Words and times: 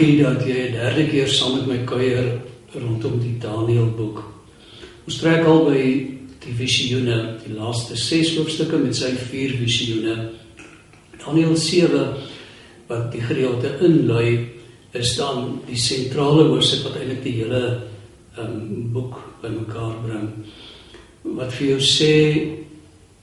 dankie 0.00 0.22
dat 0.22 0.46
jy 0.46 0.68
'n 0.68 0.72
derde 0.72 1.10
keer 1.10 1.28
saam 1.28 1.56
met 1.56 1.66
my 1.66 1.84
kuier 1.84 2.40
rondom 2.72 3.20
die 3.20 3.38
Daniël 3.38 3.90
boek. 3.96 4.22
Ons 5.06 5.18
trek 5.18 5.44
al 5.44 5.64
by 5.64 5.82
die 6.40 6.54
visioene, 6.56 7.36
die 7.44 7.54
laaste 7.54 7.96
6 7.96 8.36
hoofstukke 8.36 8.78
met 8.78 8.96
sy 8.96 9.12
4 9.12 9.56
visioene. 9.58 10.30
Daniël 11.18 11.56
7 11.56 12.14
wat 12.88 13.12
die 13.12 13.20
gedeelte 13.20 13.76
inlei 13.80 14.48
is 14.92 15.16
dan 15.16 15.60
die 15.66 15.76
sentrale 15.76 16.48
hoofstuk 16.48 16.82
wat 16.84 16.96
eintlik 16.96 17.22
die 17.22 17.44
hele 17.44 17.82
um, 18.38 18.90
boek 18.92 19.20
bymekaar 19.42 20.00
bring. 20.02 20.28
Wat 21.22 21.52
vir 21.52 21.66
jou 21.66 21.80
sê 21.80 22.56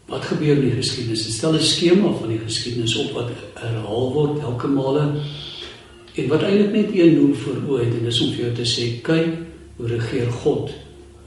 wat 0.08 0.26
gebeur 0.26 0.56
in 0.56 0.70
die 0.70 0.78
geskiedenis? 0.78 1.26
Dit 1.26 1.34
stel 1.34 1.54
'n 1.54 1.60
skema 1.60 2.14
van 2.14 2.30
die 2.30 2.40
geskiedenis 2.46 2.96
op 2.98 3.12
wat 3.14 3.30
herhaal 3.56 4.14
word 4.14 4.42
elke 4.44 4.68
male 4.68 5.24
En 6.18 6.28
wat 6.28 6.44
eintlik 6.44 6.72
net 6.74 6.96
een 6.96 7.16
doel 7.16 7.34
voor 7.44 7.58
oë 7.68 7.84
het 7.86 7.94
en 8.00 8.08
dis 8.08 8.22
om 8.26 8.32
vir 8.34 8.44
jou 8.48 8.54
te 8.58 8.66
sê 8.66 8.86
kyk 9.06 9.34
hoe 9.78 9.90
regeer 9.92 10.32
God 10.42 10.72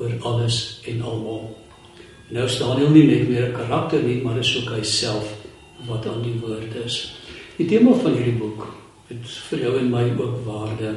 oor 0.00 0.14
alles 0.32 0.80
en 0.90 1.02
almal. 1.06 1.44
Nou 2.34 2.46
staan 2.50 2.80
hy 2.80 2.88
nie 2.90 3.06
net 3.06 3.28
meer 3.28 3.48
'n 3.48 3.54
karakter 3.54 4.02
nie, 4.02 4.22
maar 4.22 4.38
is 4.38 4.56
ook 4.56 4.74
hy 4.74 4.82
self 4.82 5.26
wat 5.86 6.06
aan 6.06 6.22
die 6.22 6.38
woord 6.42 6.74
is. 6.84 7.14
Die 7.56 7.66
tema 7.66 7.92
van 7.92 8.14
hierdie 8.14 8.38
boek 8.38 8.66
het 9.08 9.26
vir 9.50 9.58
jou 9.58 9.78
en 9.78 9.90
my 9.90 10.04
ook 10.18 10.44
waarde 10.44 10.96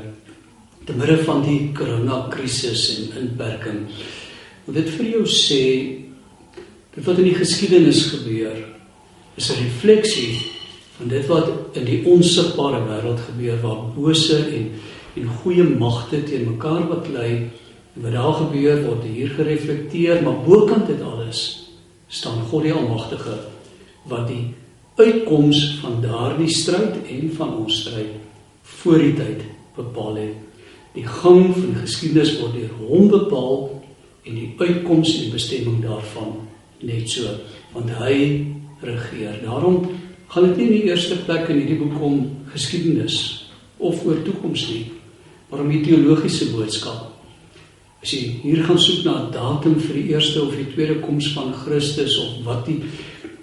te 0.86 0.94
midde 0.94 1.18
van 1.24 1.42
die 1.44 1.72
corona 1.74 2.28
krisis 2.30 2.98
en 2.98 3.22
inperking. 3.22 3.88
Wat 4.66 4.76
dit 4.76 4.90
vir 4.90 5.06
jou 5.06 5.26
sê 5.26 5.64
dit 6.96 7.06
wat 7.06 7.18
in 7.18 7.30
die 7.30 7.36
geskiedenis 7.36 8.06
gebeur 8.12 8.58
is 9.36 9.52
'n 9.52 9.64
refleksie 9.64 10.53
van 10.98 11.12
dit 11.12 11.28
wat 11.28 11.78
in 11.80 11.86
die 11.90 12.02
onsigbare 12.10 12.84
wêreld 12.88 13.22
gebeur 13.30 13.62
waar 13.62 13.86
bose 13.96 14.38
en 14.44 14.72
en 15.14 15.28
goeie 15.44 15.64
magte 15.64 16.24
teen 16.26 16.48
mekaar 16.50 16.88
baklei 16.90 17.32
en 17.94 18.06
wat 18.06 18.16
daar 18.16 18.34
gebeur 18.40 18.80
word 18.88 19.04
hier 19.06 19.30
gereflekteer 19.38 20.24
maar 20.26 20.40
bokant 20.46 20.88
dit 20.90 21.02
alles 21.02 21.44
staan 22.08 22.42
God 22.50 22.66
die 22.66 22.74
almagtige 22.74 23.38
wat 24.10 24.28
die 24.28 24.54
uitkoms 24.96 25.80
van 25.82 26.02
daardie 26.02 26.50
stryd 26.50 27.00
en 27.10 27.30
van 27.38 27.56
ons 27.64 27.80
stryd 27.82 28.20
voor 28.62 29.02
die 29.02 29.14
tyd 29.18 29.46
bepaal 29.76 30.20
het. 30.22 30.36
Die 30.94 31.06
gang 31.08 31.48
van 31.56 31.78
geskiedenis 31.82 32.36
word 32.38 32.54
deur 32.58 32.74
hom 32.78 33.08
bepaal 33.10 33.64
en 34.24 34.36
die 34.38 34.52
uitkoms 34.60 35.16
en 35.24 35.34
bestemming 35.34 35.82
daarvan 35.82 36.36
net 36.86 37.10
so 37.10 37.34
want 37.74 37.90
hy 38.04 38.16
regeer. 38.84 39.40
Daarom 39.42 39.88
gaan 40.34 40.50
dit 40.50 40.58
nie 40.58 40.66
in 40.66 40.76
die 40.80 40.89
eerste 40.89 41.20
plek 41.28 41.50
in 41.53 41.59
hierdie 41.62 41.78
boek 41.78 42.02
om 42.02 42.22
geskiedenis 42.53 43.17
of 43.78 44.02
oor 44.06 44.22
toekoms 44.26 44.66
nie, 44.72 44.85
maar 45.50 45.62
om 45.62 45.69
die 45.69 45.84
teologiese 45.85 46.50
boodskap. 46.53 47.12
As 48.03 48.12
jy 48.12 48.40
hier 48.41 48.63
gaan 48.66 48.80
soek 48.81 49.06
na 49.06 49.13
'n 49.19 49.31
datum 49.31 49.75
vir 49.80 49.96
die 49.96 50.09
eerste 50.12 50.41
of 50.41 50.56
die 50.56 50.72
tweede 50.74 51.00
koms 51.00 51.30
van 51.34 51.53
Christus 51.53 52.18
of 52.18 52.44
wat 52.46 52.66
die 52.66 52.81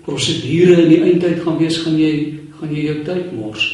prosedure 0.04 0.82
in 0.82 0.88
die 0.88 1.02
eindtyd 1.02 1.42
gaan 1.44 1.58
wees, 1.58 1.78
gaan 1.78 1.98
jy 1.98 2.40
gaan 2.60 2.74
jy 2.74 2.82
jou 2.84 3.04
tyd 3.04 3.32
mors. 3.32 3.64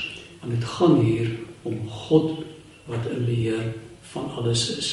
Want 0.42 0.52
dit 0.54 0.64
gaan 0.64 1.00
hier 1.00 1.30
om 1.62 1.88
God 1.88 2.44
wat 2.86 3.06
in 3.10 3.24
beheer 3.26 3.72
van 4.12 4.30
alles 4.38 4.76
is. 4.78 4.90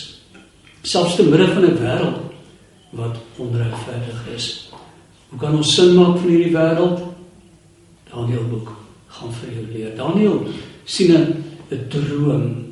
Selfs 0.81 1.15
te 1.15 1.23
midde 1.23 1.47
van 1.47 1.63
'n 1.63 1.77
wêreld 1.77 2.19
wat 2.89 3.17
onregverdig 3.37 4.27
is. 4.35 4.69
Hoe 5.29 5.39
kan 5.39 5.55
ons 5.55 5.75
sin 5.75 5.95
maak 5.95 6.17
van 6.17 6.29
hierdie 6.29 6.53
wêreld? 6.53 7.12
Daniël 8.13 8.45
boek 8.49 8.71
gaan 9.07 9.33
vir 9.39 9.55
jou 9.57 9.65
leer. 9.73 9.95
Daniël 9.97 10.47
sien 10.85 11.13
'n 11.13 11.89
droom 11.89 12.63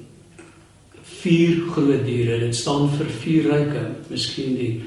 vier 1.22 1.62
groot 1.72 2.06
diere. 2.06 2.40
Dit 2.40 2.56
staan 2.56 2.90
vir 2.98 3.10
vier 3.22 3.50
ryke, 3.52 3.84
miskien 4.10 4.56
die 4.56 4.82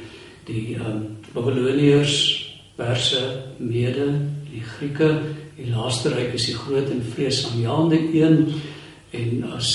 die 0.44 0.75
ehm 0.76 0.87
um, 0.87 1.16
Babiloniërs, 1.34 2.16
Perse, 2.76 3.22
Mede, 3.59 4.20
die 4.50 4.62
Grieke. 4.62 5.22
Die 5.56 5.70
laaste 5.70 6.10
ryk 6.10 6.34
is 6.34 6.47
die 6.50 6.59
groot 6.59 6.91
en 6.91 7.03
vreesaanjaende 7.15 7.98
een 8.12 8.53
en 9.15 9.44
as 9.54 9.71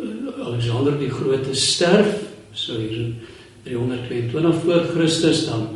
uh, 0.00 0.46
Alexander 0.46 0.96
die 0.98 1.10
Grote 1.12 1.54
sterf, 1.54 2.14
so 2.52 2.78
hier 2.80 2.96
in 3.00 3.20
322 3.64 4.62
voor 4.64 4.86
Christus 4.94 5.44
dan 5.46 5.66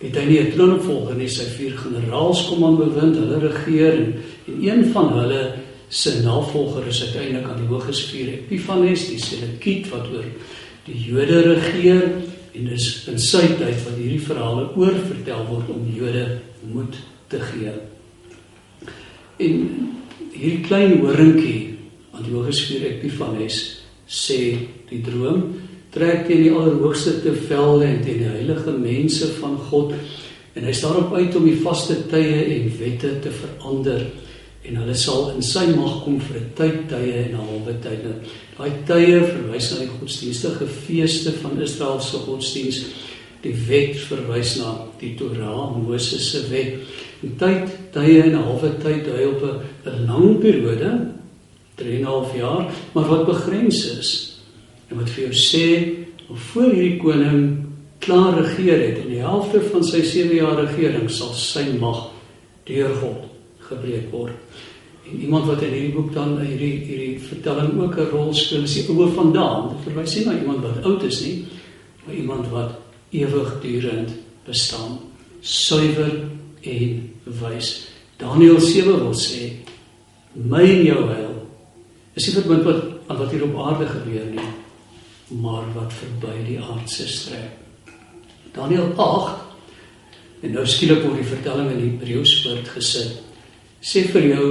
het 0.00 0.16
hy 0.16 0.24
nie 0.24 0.40
'n 0.40 0.52
troonopvolger 0.52 1.16
nie, 1.16 1.28
sy 1.28 1.44
vier 1.56 1.76
generaals 1.76 2.46
kom 2.48 2.64
aan 2.64 2.76
bewind, 2.76 3.16
hulle 3.16 3.38
regeer 3.38 3.92
en, 3.92 4.14
en 4.48 4.62
een 4.62 4.92
van 4.92 5.12
hulle 5.18 5.42
se 5.88 6.22
navolger 6.22 6.86
is 6.86 7.02
uiteindelik 7.04 7.48
aan 7.48 7.60
die 7.60 7.68
hooges 7.68 8.04
vier 8.10 8.28
Epiphanes, 8.32 9.08
die 9.10 9.18
Selekiet 9.18 9.90
wat 9.90 10.06
oor 10.12 10.24
die 10.86 10.96
Jode 11.04 11.42
regeer 11.42 12.02
en 12.54 12.68
dis 12.70 12.86
in 13.10 13.18
sy 13.18 13.42
tyd 13.58 13.84
wat 13.84 13.98
hierdie 13.98 14.22
verhale 14.22 14.68
oor 14.78 14.94
vertel 15.08 15.44
word 15.50 15.68
om 15.74 15.88
Jode 15.94 16.40
moed 16.72 16.96
te 17.28 17.40
gee. 17.52 17.74
En 19.40 19.56
hierdie 20.32 20.64
klein 20.66 20.98
horingkie 21.02 21.76
aan 22.14 22.24
die 22.24 22.32
hooges 22.32 22.64
vier 22.70 22.86
Epiphanes 22.94 23.60
sê 24.06 24.40
die 24.90 25.02
droom 25.04 25.59
trek 25.90 26.26
teen 26.26 26.44
die 26.44 26.54
allerhoogste 26.54 27.20
te 27.22 27.32
velde 27.34 27.84
en 27.84 28.02
teen 28.04 28.22
die 28.22 28.30
heilige 28.30 28.72
mense 28.72 29.26
van 29.40 29.56
God 29.70 29.94
en 30.54 30.66
hy 30.66 30.72
staan 30.74 30.96
op 31.04 31.14
uit 31.14 31.36
om 31.38 31.46
die 31.46 31.60
vaste 31.62 31.96
tye 32.10 32.44
en 32.56 32.72
wette 32.78 33.14
te 33.24 33.32
verander 33.34 34.06
en 34.66 34.76
hulle 34.76 34.94
sal 34.98 35.30
in 35.34 35.42
sy 35.44 35.64
mag 35.72 36.02
kom 36.04 36.18
vir 36.20 36.40
'n 36.40 36.50
tyd 36.54 36.78
tye 36.88 37.12
en 37.24 37.32
'n 37.32 37.46
halwe 37.48 37.74
tyd. 37.82 38.04
Nou, 38.04 38.16
daai 38.58 38.72
tye 38.86 39.20
verwys 39.24 39.70
na 39.70 39.78
die 39.78 39.94
godsdienstige 39.98 40.66
feeste 40.66 41.32
van 41.42 41.60
Israel 41.60 42.00
se 42.00 42.16
godsdiens. 42.16 42.84
Die 43.42 43.54
wet 43.68 43.96
verwys 43.96 44.56
na 44.58 44.86
die 45.00 45.14
Torah, 45.16 45.76
Moses 45.76 46.30
se 46.30 46.48
wet. 46.50 46.74
Die 47.22 47.36
tyd 47.38 47.92
tye 47.92 48.22
en 48.22 48.36
'n 48.36 48.44
halwe 48.44 48.76
tyd 48.82 49.04
dui 49.04 49.26
op 49.26 49.42
'n 49.86 50.06
lang 50.06 50.38
periode, 50.38 51.08
3 51.76 51.96
en 51.96 52.00
'n 52.00 52.04
half 52.04 52.36
jaar, 52.36 52.70
maar 52.92 53.08
wat 53.08 53.26
begrens 53.26 53.98
is. 53.98 54.29
En 54.90 54.98
wat 54.98 55.10
vir 55.14 55.28
jou 55.28 55.34
sê, 55.38 55.66
voor 56.50 56.70
hierdie 56.70 56.98
koning 57.02 57.42
klaar 58.02 58.38
regeer 58.38 58.80
het 58.80 59.02
en 59.02 59.10
die 59.12 59.22
helfte 59.22 59.60
van 59.70 59.84
sy 59.86 60.00
7 60.06 60.34
jaar 60.38 60.58
regering 60.62 61.10
sal 61.12 61.32
sy 61.36 61.66
mag 61.78 62.08
deur 62.68 62.92
God 63.00 63.26
gebreek 63.68 64.10
word. 64.14 64.34
En 65.10 65.18
iemand 65.18 65.46
wat 65.50 65.62
in 65.66 65.74
hierdie 65.74 65.94
boek 65.94 66.12
dan 66.14 66.36
hierdie 66.38 66.72
hierdie 66.86 67.18
vertelling 67.22 67.74
ook 67.80 67.98
'n 67.98 68.10
rol 68.12 68.34
speel, 68.34 68.62
is 68.62 68.74
die 68.74 68.88
oue 68.88 69.08
vandaan. 69.14 69.68
Dit 69.70 69.92
verwys 69.92 70.16
nie 70.16 70.24
na 70.26 70.38
iemand 70.38 70.62
wat 70.62 70.84
oud 70.84 71.02
is 71.02 71.20
nie, 71.24 71.44
maar 72.06 72.14
iemand 72.14 72.48
wat 72.48 72.70
ewigdurend 73.10 74.10
bestaan, 74.46 74.98
suiwer 75.40 76.28
en 76.62 77.10
wys. 77.24 77.88
Daniël 78.18 78.60
7 78.60 78.98
wil 78.98 79.14
sê, 79.14 79.52
my 80.34 80.62
en 80.62 80.84
jou 80.84 81.06
heil 81.08 81.34
is 82.14 82.26
nie 82.26 82.34
verbind 82.42 82.64
wat 82.64 82.82
aan 83.06 83.18
wat 83.18 83.30
hier 83.30 83.44
op 83.44 83.56
aarde 83.58 83.86
gebeur 83.86 84.26
nie 84.30 84.50
maar 85.38 85.66
wat 85.74 85.92
verby 85.94 86.34
die 86.46 86.58
aardse 86.58 87.06
strek. 87.08 87.58
Daniël 88.52 88.92
8 88.96 90.42
en 90.42 90.54
nou 90.56 90.66
skielik 90.66 91.04
word 91.04 91.20
die 91.20 91.30
vertelling 91.30 91.70
in 91.74 91.82
Hebreëus 91.84 92.32
voortgesit. 92.42 93.20
Sê 93.80 94.06
vir 94.10 94.26
jou 94.32 94.46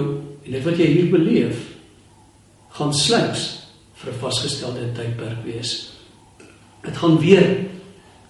en 0.46 0.52
dit 0.56 0.64
wat 0.66 0.80
jy 0.80 0.88
hier 0.94 1.10
beleef 1.12 1.66
gaan 2.78 2.94
slegs 2.94 3.48
vir 4.00 4.14
'n 4.14 4.20
vasgestelde 4.22 4.92
tydperk 4.96 5.44
wees. 5.44 5.92
Dit 6.84 6.98
gaan 6.98 7.20
weer 7.20 7.66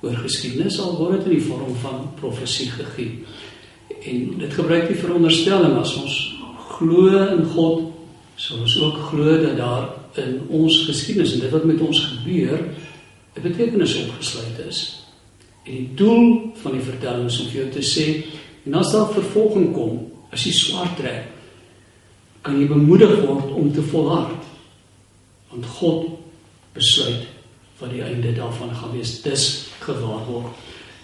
oor 0.02 0.16
geskiedenis 0.16 0.80
al 0.80 0.98
word 0.98 1.20
dit 1.20 1.26
in 1.26 1.38
die 1.38 1.48
vorm 1.48 1.76
van 1.76 2.12
profesie 2.20 2.70
gegee. 2.72 3.26
En 4.02 4.38
dit 4.40 4.54
gebruik 4.54 4.88
die 4.88 4.98
veronderstelling 4.98 5.78
as 5.78 5.96
ons 5.96 6.18
glo 6.78 7.08
in 7.36 7.46
God, 7.46 7.92
sal 8.36 8.64
ons 8.64 8.82
ook 8.82 8.98
glo 9.12 9.38
dat 9.42 9.58
daar 9.58 9.99
in 10.16 10.48
ons 10.50 10.86
geskiedenis 10.86 11.34
en 11.34 11.40
dit 11.40 11.52
wat 11.52 11.64
met 11.64 11.82
ons 11.82 12.00
gebeur 12.06 12.60
'n 13.36 13.42
betekenis 13.42 13.96
opgesluit 14.06 14.68
is. 14.68 15.06
En 15.64 15.74
die 15.76 15.90
doel 15.96 16.52
van 16.62 16.72
die 16.72 16.82
vertelling 16.82 17.26
is 17.26 17.40
om 17.40 17.48
vir 17.48 17.62
jou 17.62 17.70
te 17.70 17.86
sê 17.86 18.24
en 18.66 18.74
as 18.74 18.92
daar 18.92 19.14
vervolging 19.14 19.74
kom, 19.74 20.12
as 20.32 20.44
jy 20.46 20.52
swaar 20.52 20.96
trek, 20.96 21.28
kan 22.42 22.60
jy 22.60 22.68
bemoedig 22.68 23.20
word 23.26 23.52
om 23.52 23.74
te 23.74 23.82
volhard. 23.82 24.44
Want 25.50 25.66
God 25.66 26.06
besluit 26.74 27.28
wat 27.80 27.92
die 27.92 28.04
einde 28.04 28.34
daarvan 28.36 28.74
gaan 28.76 28.92
wees. 28.92 29.22
Dis 29.22 29.70
gewaar 29.80 30.26
word. 30.28 30.52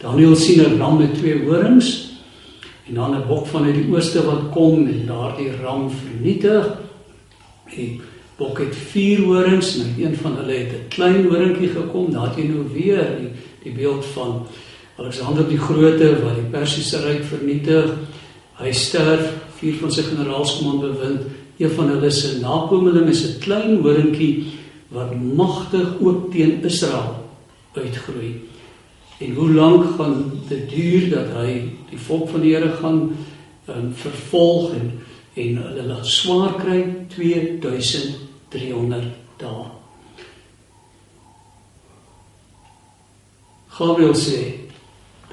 Daniël 0.01 0.35
sien 0.35 0.61
'n 0.61 0.77
ram 0.77 0.97
met 0.97 1.15
twee 1.15 1.43
horings 1.45 2.11
en 2.87 2.93
dan 2.93 3.15
'n 3.15 3.27
bok 3.27 3.47
vanuit 3.47 3.75
die 3.75 3.89
ooste 3.91 4.25
wat 4.25 4.51
kom 4.51 4.87
en 4.87 5.05
daardie 5.05 5.51
ram 5.61 5.89
vernietig. 5.89 6.77
En 7.65 8.01
bok 8.37 8.59
het 8.59 8.75
vier 8.75 9.23
horings 9.23 9.77
en 9.79 9.95
een 9.97 10.15
van 10.15 10.35
hulle 10.35 10.53
het 10.53 10.73
'n 10.73 10.87
klein 10.89 11.25
horingkie 11.25 11.69
gekom. 11.69 12.11
Daar 12.11 12.27
het 12.27 12.37
jy 12.37 12.47
nou 12.47 12.65
weer 12.73 13.17
die 13.19 13.31
die 13.63 13.73
beeld 13.73 14.05
van 14.05 14.45
Alexander 14.97 15.47
die 15.47 15.57
Grote 15.57 16.21
wat 16.23 16.35
die 16.35 16.49
Persiese 16.51 17.01
ryk 17.01 17.23
vernietig 17.23 17.91
Hy 18.55 18.71
sterf, 18.71 19.33
vier 19.59 19.75
van 19.81 19.91
sy 19.91 20.05
generaals 20.07 20.53
kom 20.57 20.69
aan 20.75 20.83
bewind. 20.85 21.23
Een 21.59 21.71
van 21.75 21.89
hulle 21.91 22.11
se 22.11 22.37
nakomeling 22.39 23.09
is 23.11 23.23
'n 23.27 23.39
klein 23.39 23.81
horingkie 23.83 24.45
wat 24.89 25.11
magtig 25.15 25.99
ook 25.99 26.31
teen 26.31 26.63
Israel 26.63 27.27
uitgroei. 27.73 28.41
En 29.19 29.33
hoe 29.33 29.51
lank 29.51 29.95
gaan 29.97 30.31
dit 30.47 30.69
duur 30.69 31.09
dat 31.09 31.27
hy 31.35 31.71
die 31.89 31.99
volk 31.99 32.29
van 32.29 32.41
die 32.41 32.55
Here 32.55 32.71
gaan 32.79 33.15
um, 33.67 33.91
vervolg 33.93 34.71
en 34.71 34.91
en 35.35 35.57
hulle 35.59 35.83
laat 35.89 36.07
swaar 36.07 36.53
kry 36.59 36.81
2300 37.15 39.03
dae. 39.41 39.65
Gabriel 43.75 44.15
sê 44.15 44.65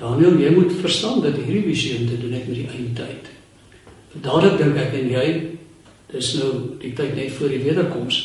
Daniel, 0.00 0.34
jy 0.40 0.50
moet 0.50 0.72
verstaan 0.82 1.20
dat 1.22 1.36
hierdie 1.38 1.68
visioen 1.68 2.08
te 2.10 2.18
doen 2.18 2.34
het 2.34 2.46
met 2.48 2.58
die 2.58 2.66
eindtyd. 2.74 3.28
Dadelik 4.18 4.58
dink 4.58 4.76
ek 4.82 4.96
en 4.98 5.10
jy, 5.12 5.26
dis 6.10 6.34
nou 6.40 6.50
die 6.82 6.90
tyd 6.98 7.14
net 7.16 7.30
voor 7.36 7.52
die 7.54 7.62
wederkoms. 7.62 8.18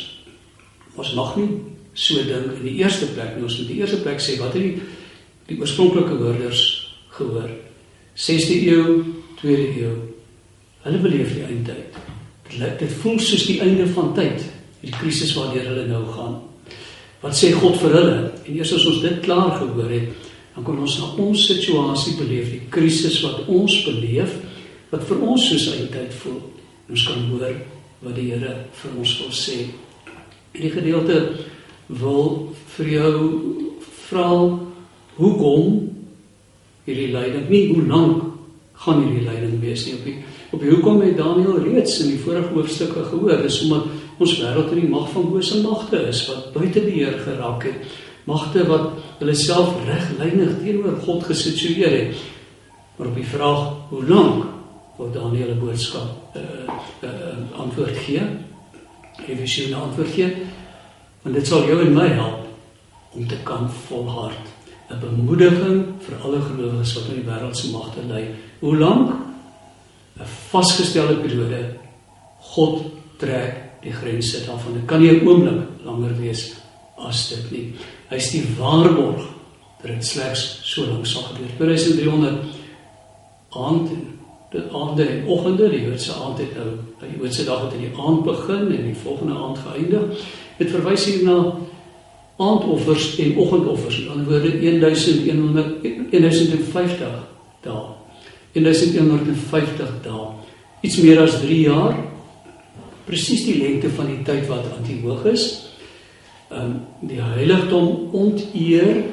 Ons 0.98 1.14
mag 1.14 1.36
nie 1.38 1.52
so 1.98 2.24
dink 2.26 2.58
in 2.58 2.66
die 2.66 2.80
eerste 2.82 3.12
plek 3.14 3.36
nie. 3.36 3.46
Ons 3.46 3.60
moet 3.62 3.70
die 3.70 3.80
eerste 3.84 4.02
plek 4.02 4.20
sê 4.24 4.40
wat 4.42 4.58
het 4.58 4.64
die 4.66 4.76
die 5.48 5.56
oorspronklike 5.62 6.18
hoorders 6.20 6.62
gehoor? 7.16 7.52
6de 8.18 8.58
eeu, 8.68 9.04
2de 9.40 9.68
eeu. 9.78 9.94
Hulle 10.88 11.02
beleef 11.04 11.34
die 11.36 11.44
eindtyd. 11.44 11.96
Dit 12.48 12.80
dit 12.80 12.94
voel 13.02 13.18
soos 13.20 13.44
die 13.50 13.58
einde 13.60 13.88
van 13.92 14.14
tyd, 14.16 14.44
die 14.80 14.94
krisis 14.96 15.34
waardeur 15.36 15.66
hulle 15.68 15.88
nou 15.90 16.06
gaan. 16.16 16.38
Wat 17.20 17.36
sê 17.36 17.50
God 17.52 17.76
vir 17.82 17.96
hulle? 17.98 18.20
En 18.46 18.54
eers 18.56 18.72
as 18.78 18.86
ons 18.88 19.02
dit 19.04 19.18
klaar 19.26 19.58
gehoor 19.58 19.92
het, 19.92 20.30
dan 20.56 20.66
kan 20.66 20.80
ons 20.80 20.96
na 21.02 21.10
ons 21.22 21.44
situasie 21.50 22.14
beleef, 22.22 22.54
die 22.54 22.70
krisis 22.72 23.20
wat 23.26 23.50
ons 23.52 23.76
beleef, 23.84 24.38
wat 24.94 25.04
vir 25.10 25.26
ons 25.28 25.50
soos 25.50 25.68
eintlik 25.74 26.14
voel. 26.22 26.40
Ons 26.88 27.04
kan 27.10 27.28
hoor 27.34 27.60
wat 28.06 28.16
die 28.16 28.30
Here 28.32 28.56
vir 28.80 28.96
ons 28.96 29.18
wil 29.20 29.36
sê. 29.36 29.60
En 30.56 30.64
die 30.64 30.72
gedeelte 30.72 31.20
wil 32.00 32.32
vir 32.78 32.94
jou 32.94 33.20
vra 34.08 34.30
hoekom 35.20 35.78
hierdie 36.88 37.12
lyding, 37.12 37.50
nie 37.52 37.64
hoe 37.74 37.86
lank 37.92 38.24
gaan 38.86 39.04
hierdie 39.04 39.26
lyding 39.28 39.60
wees 39.60 39.84
nie 39.88 39.98
op 39.98 40.06
die 40.08 40.20
op 40.52 40.62
hoekom 40.64 41.02
het 41.02 41.18
Daniël 41.18 41.60
reeds 41.60 42.00
in 42.00 42.14
die 42.16 42.20
vorige 42.20 42.54
hoofstukke 42.54 43.04
gehoor, 43.04 43.42
dis 43.42 43.62
omdat 43.68 43.84
ons 44.18 44.40
wêreld 44.40 44.72
in 44.72 44.80
die 44.80 44.90
mag 44.90 45.10
van 45.12 45.30
bose 45.30 45.62
magte 45.62 46.00
is 46.08 46.28
wat 46.30 46.54
buite 46.54 46.82
beheer 46.82 47.20
geraak 47.26 47.64
het 47.64 47.96
magte 48.28 48.66
wat 48.68 48.90
hulle 49.22 49.36
self 49.36 49.76
reglynig 49.88 50.58
teenoor 50.60 51.00
God 51.06 51.24
gesitueer 51.30 51.94
het. 51.96 52.26
Maar 52.98 53.12
op 53.12 53.16
die 53.16 53.28
vraag 53.28 53.64
hoe 53.92 54.04
lank 54.10 54.46
wil 54.98 55.12
Daniël 55.14 55.54
'n 55.56 55.60
boodskap 55.60 56.36
uh, 56.36 56.42
uh, 57.04 57.60
antwoord 57.60 57.98
gee? 58.04 58.22
Sy 59.46 59.70
'n 59.70 59.74
antwoord 59.74 60.12
gee. 60.12 60.34
Want 61.22 61.36
dit 61.36 61.48
sal 61.48 61.66
jou 61.68 61.80
en 61.86 61.94
my 61.94 62.08
help 62.08 62.46
om 63.14 63.28
te 63.28 63.38
kan 63.44 63.70
volhard. 63.88 64.46
'n 64.90 65.00
Bemoediging 65.00 65.86
vir 66.00 66.16
alle 66.24 66.42
gelowiges 66.42 66.94
wat 66.94 67.08
in 67.08 67.16
die 67.22 67.32
wêreld 67.32 67.56
se 67.56 67.72
magte 67.72 68.02
lê. 68.10 68.24
Hoe 68.60 68.78
lank? 68.78 69.27
'n 70.20 70.26
Vasgestelde 70.50 71.16
periode. 71.16 71.78
God 72.40 72.82
trek 73.18 73.82
die 73.82 73.92
grense 73.92 74.46
daarvan. 74.46 74.74
Dit 74.74 74.86
kan 74.86 75.02
nie 75.02 75.12
'n 75.12 75.28
oomblik 75.28 75.62
langer 75.84 76.20
wees 76.20 76.54
as 76.98 77.30
dit 77.30 77.52
nie. 77.52 77.74
Hy's 78.10 78.32
die 78.32 78.46
waarborg 78.58 79.26
dat 79.82 79.92
dit 79.92 80.06
slegs 80.06 80.60
so 80.64 80.86
lank 80.86 81.06
sal 81.06 81.22
gebeur. 81.22 81.50
2300 81.58 82.34
aand 83.50 83.90
dit 84.52 84.74
aande 84.74 85.04
en 85.04 85.26
oggende, 85.28 85.70
die 85.70 85.82
Joodse 85.82 86.14
aand 86.14 86.38
het 86.38 86.56
nou 86.56 86.70
die 87.02 87.20
Joodse 87.20 87.44
dag 87.46 87.66
het 87.66 87.74
in 87.74 87.80
die 87.80 88.00
aand 88.00 88.24
begin 88.24 88.72
en 88.72 88.84
die 88.84 88.96
volgende 88.96 89.34
aand 89.34 89.58
geëindig. 89.58 90.24
Dit 90.58 90.72
verwys 90.72 91.06
hier 91.06 91.24
na 91.24 91.56
aandoffers 92.38 93.18
en 93.20 93.38
oggendoffers. 93.38 94.00
Aan 94.10 94.24
die 94.24 94.30
woorde 94.30 94.60
1100 94.60 96.12
1050 96.12 97.28
dae. 97.62 97.97
1150 98.60 100.02
dae. 100.06 100.28
Iets 100.86 101.00
meer 101.02 101.24
as 101.24 101.40
3 101.42 101.62
jaar. 101.62 101.96
Presies 103.08 103.46
die 103.48 103.58
lengte 103.62 103.90
van 103.96 104.12
die 104.12 104.22
tyd 104.28 104.46
wat 104.52 104.68
Antiochus 104.78 105.46
is 105.48 105.48
um, 106.50 106.82
die 107.02 107.20
heiligdom 107.22 108.14
onteer 108.16 109.04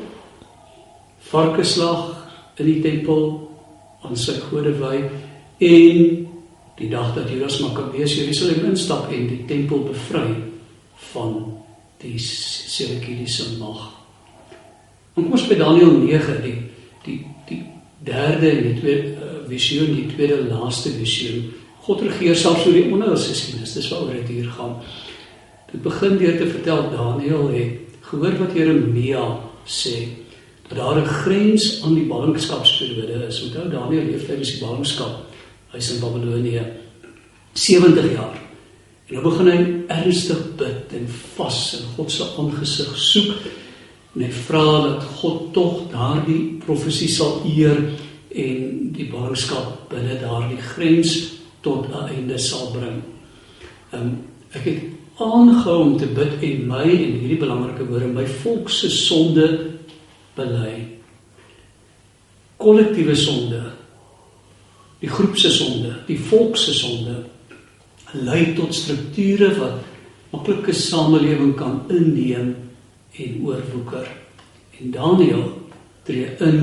varkeslag 1.30 2.12
in 2.60 2.68
die 2.68 2.80
tempel 2.84 3.26
aan 4.04 4.16
sy 4.18 4.36
gode 4.48 4.74
wy 4.78 5.00
en 5.64 6.00
die 6.78 6.90
dag 6.90 7.14
dat 7.16 7.30
Judas 7.30 7.60
Makkabees 7.62 8.16
Jerusalem 8.18 8.70
instap 8.72 9.10
en 9.14 9.28
die 9.30 9.42
tempel 9.48 9.86
bevry 9.88 10.26
van 11.12 11.36
die 12.02 12.18
Seleukidese 12.20 13.54
mag. 13.60 13.86
En 15.14 15.22
kom 15.22 15.36
ons 15.38 15.46
by 15.48 15.56
Daniël 15.58 15.94
9 16.02 16.40
die 16.44 16.56
die 17.04 17.20
die 17.48 17.62
derde 18.04 18.50
en 18.50 18.66
die 18.66 18.76
tweede 18.80 19.14
uh, 19.14 19.33
visioen, 19.48 19.94
die 19.94 20.08
tweede 20.14 20.44
laaste 20.48 20.90
visioen. 20.90 21.52
God 21.84 22.04
regeer 22.06 22.36
selfs 22.36 22.66
oor 22.66 22.76
die 22.76 22.90
onheilse 22.92 23.32
geskiedenis. 23.32 23.74
Dis 23.76 23.88
waaroor 23.92 24.14
dit 24.20 24.28
hier 24.28 24.52
gaan. 24.56 24.78
Dit 25.72 25.82
begin 25.82 26.18
deur 26.18 26.38
te 26.38 26.46
vertel 26.46 26.86
Daniël 26.92 27.48
het 27.54 27.98
gehoor 28.08 28.38
wat 28.38 28.54
Jeremia 28.56 29.24
sê 29.66 29.96
dat 30.68 30.78
daar 30.78 31.00
'n 31.00 31.12
grens 31.24 31.82
aan 31.84 31.94
die 31.94 32.06
ballingskapsperiode 32.06 33.26
is. 33.28 33.42
Onthou 33.42 33.68
Daniël 33.68 34.06
leef 34.10 34.26
tydens 34.26 34.52
die 34.52 34.60
ballingskap. 34.60 35.26
Hy's 35.72 35.90
in 35.90 36.00
Babilonie 36.00 36.60
70 37.52 38.12
jaar. 38.12 38.38
En 39.06 39.14
nou 39.14 39.22
begin 39.28 39.48
hy 39.50 39.60
ernstig 39.92 40.38
bid 40.56 40.92
en 40.96 41.08
vas 41.36 41.58
en 41.78 41.84
God 41.96 42.10
se 42.10 42.24
aangesig 42.38 42.96
soek 42.96 43.34
en 44.14 44.22
hy 44.22 44.30
vra 44.46 44.64
dat 44.86 45.04
God 45.18 45.52
tog 45.52 45.82
daardie 45.92 46.56
profesie 46.64 47.10
sal 47.12 47.42
eer 47.44 47.82
en 48.34 48.90
die 48.96 49.06
ballingskap 49.10 49.88
binne 49.90 50.18
daardie 50.20 50.60
grens 50.74 51.14
tot 51.62 51.88
'n 51.88 52.08
einde 52.08 52.38
sal 52.38 52.70
bring. 52.72 53.02
Um, 53.92 54.24
ek 54.52 54.64
het 54.64 54.80
aangehou 55.18 55.82
om 55.82 55.98
te 55.98 56.06
bid 56.06 56.42
en 56.42 56.66
my 56.66 56.88
en 56.90 57.14
hierdie 57.20 57.38
belangrike 57.38 57.86
woorde 57.86 58.06
my 58.06 58.26
volk 58.26 58.70
se 58.70 58.90
sonde 58.90 59.70
bely. 60.34 60.86
Kollektiewe 62.56 63.14
sonde. 63.14 63.62
Die 65.00 65.08
groep 65.08 65.36
se 65.36 65.50
sonde, 65.50 65.94
die 66.06 66.18
volk 66.18 66.56
se 66.56 66.72
sonde 66.72 67.24
lei 68.14 68.54
tot 68.54 68.74
strukture 68.74 69.50
wat 69.58 69.82
maklike 70.34 70.74
samelewing 70.74 71.54
kan 71.58 71.82
inneem 71.90 72.54
en 73.18 73.40
oorwoeker. 73.42 74.08
En 74.80 74.90
Daniël 74.90 75.46
tree 76.06 76.30
in 76.46 76.60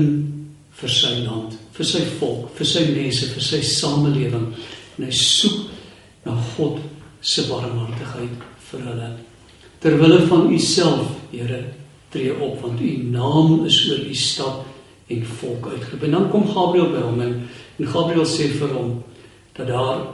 vir 0.80 0.92
sy 0.92 1.12
land, 1.26 1.56
vir 1.72 1.88
sy 1.88 2.02
volk, 2.20 2.50
vir 2.58 2.68
sy 2.68 2.86
mense, 2.92 3.28
vir 3.32 3.44
sy 3.44 3.60
samelewing 3.64 4.48
en 4.98 5.06
hy 5.06 5.12
soek 5.16 5.68
na 6.26 6.34
God 6.54 6.80
se 7.22 7.46
barmhartigheid 7.48 8.42
vir 8.70 8.82
hulle. 8.88 9.10
Terwille 9.82 10.20
van 10.30 10.50
u 10.52 10.58
self, 10.62 11.18
Here, 11.32 11.62
tree 12.12 12.34
op 12.44 12.60
want 12.60 12.80
u 12.84 12.90
naam 13.08 13.64
is 13.64 13.78
oor 13.88 14.02
u 14.04 14.14
stad 14.14 14.66
en 15.08 15.22
volk 15.40 15.70
uitgeroep. 15.72 16.02
En 16.02 16.16
dan 16.18 16.28
kom 16.30 16.44
Gabriël 16.48 16.90
by 16.92 17.04
hom 17.06 17.22
en, 17.24 17.32
en 17.80 17.88
Gabriël 17.94 18.28
sê 18.28 18.50
vir 18.52 18.74
hom 18.76 18.98
dat 19.56 19.70
daar 19.72 20.04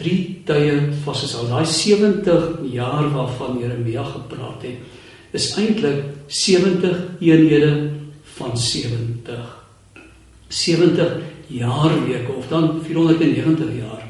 drie 0.00 0.40
tye 0.48 0.78
vas 1.04 1.24
is. 1.26 1.34
Al 1.36 1.50
daai 1.52 1.66
70 1.68 2.48
jaar 2.72 3.10
waarvan 3.12 3.60
Jeremia 3.60 4.04
gepraat 4.08 4.64
het, 4.64 4.80
is 5.36 5.52
eintlik 5.60 6.04
70 6.28 6.96
eenhede 7.20 7.90
van 8.38 8.56
70. 8.56 9.61
70 10.52 11.16
jaarweke 11.52 12.32
of 12.32 12.48
dan 12.48 12.80
490 12.84 13.76
jaar. 13.78 14.04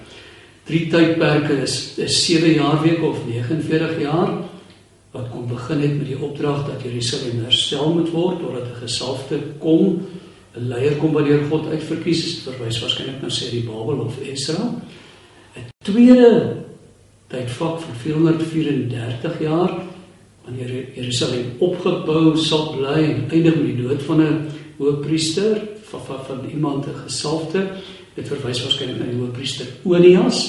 Drie 0.67 0.87
tydperke 0.91 1.63
is 1.63 1.99
is 1.99 2.25
7 2.27 2.55
jaar 2.55 2.83
weke 2.83 3.05
of 3.05 3.23
49 3.27 4.01
jaar 4.03 4.43
wat 5.13 5.29
kom 5.29 5.45
begin 5.49 5.81
het 5.85 5.97
met 5.99 6.07
die 6.09 6.19
opdrag 6.25 6.65
dat 6.67 6.83
Jerusalem 6.83 7.43
herstel 7.45 7.91
moet 7.93 8.11
word 8.11 8.41
totdat 8.41 8.69
'n 8.69 8.81
gesalfde 8.81 9.39
kom, 9.59 10.09
'n 10.57 10.69
leier 10.69 10.97
kom 10.97 11.13
wat 11.13 11.27
deur 11.27 11.45
God 11.51 11.69
uitverkies 11.69 12.25
is, 12.25 12.39
verwys 12.49 12.81
waarskynlik 12.81 13.23
na 13.23 13.29
Seri 13.29 13.61
Babel 13.61 14.01
of 14.07 14.17
Esra. 14.21 14.73
'n 15.57 15.69
Tweede 15.85 16.57
tydvak 17.29 17.81
van 17.81 17.95
434 18.03 19.41
jaar 19.41 19.73
wanneer 20.45 20.87
Jerusalem 20.95 21.53
opgebou 21.59 22.37
sal 22.37 22.73
bly 22.77 23.03
en 23.03 23.31
eindig 23.31 23.55
met 23.57 23.67
die 23.67 23.83
dood 23.83 24.03
van 24.03 24.21
'n 24.21 24.49
hoëpriester 24.79 25.61
van 25.93 26.05
van, 26.09 26.25
van 26.27 26.41
iemand 26.51 26.87
'n 26.87 27.03
gesalfde 27.05 27.63
Dit 28.13 28.29
verwys 28.29 28.61
waarskynlik 28.61 28.99
na 29.01 29.07
die 29.09 29.21
hoofpriester 29.21 29.69
Onias. 29.89 30.41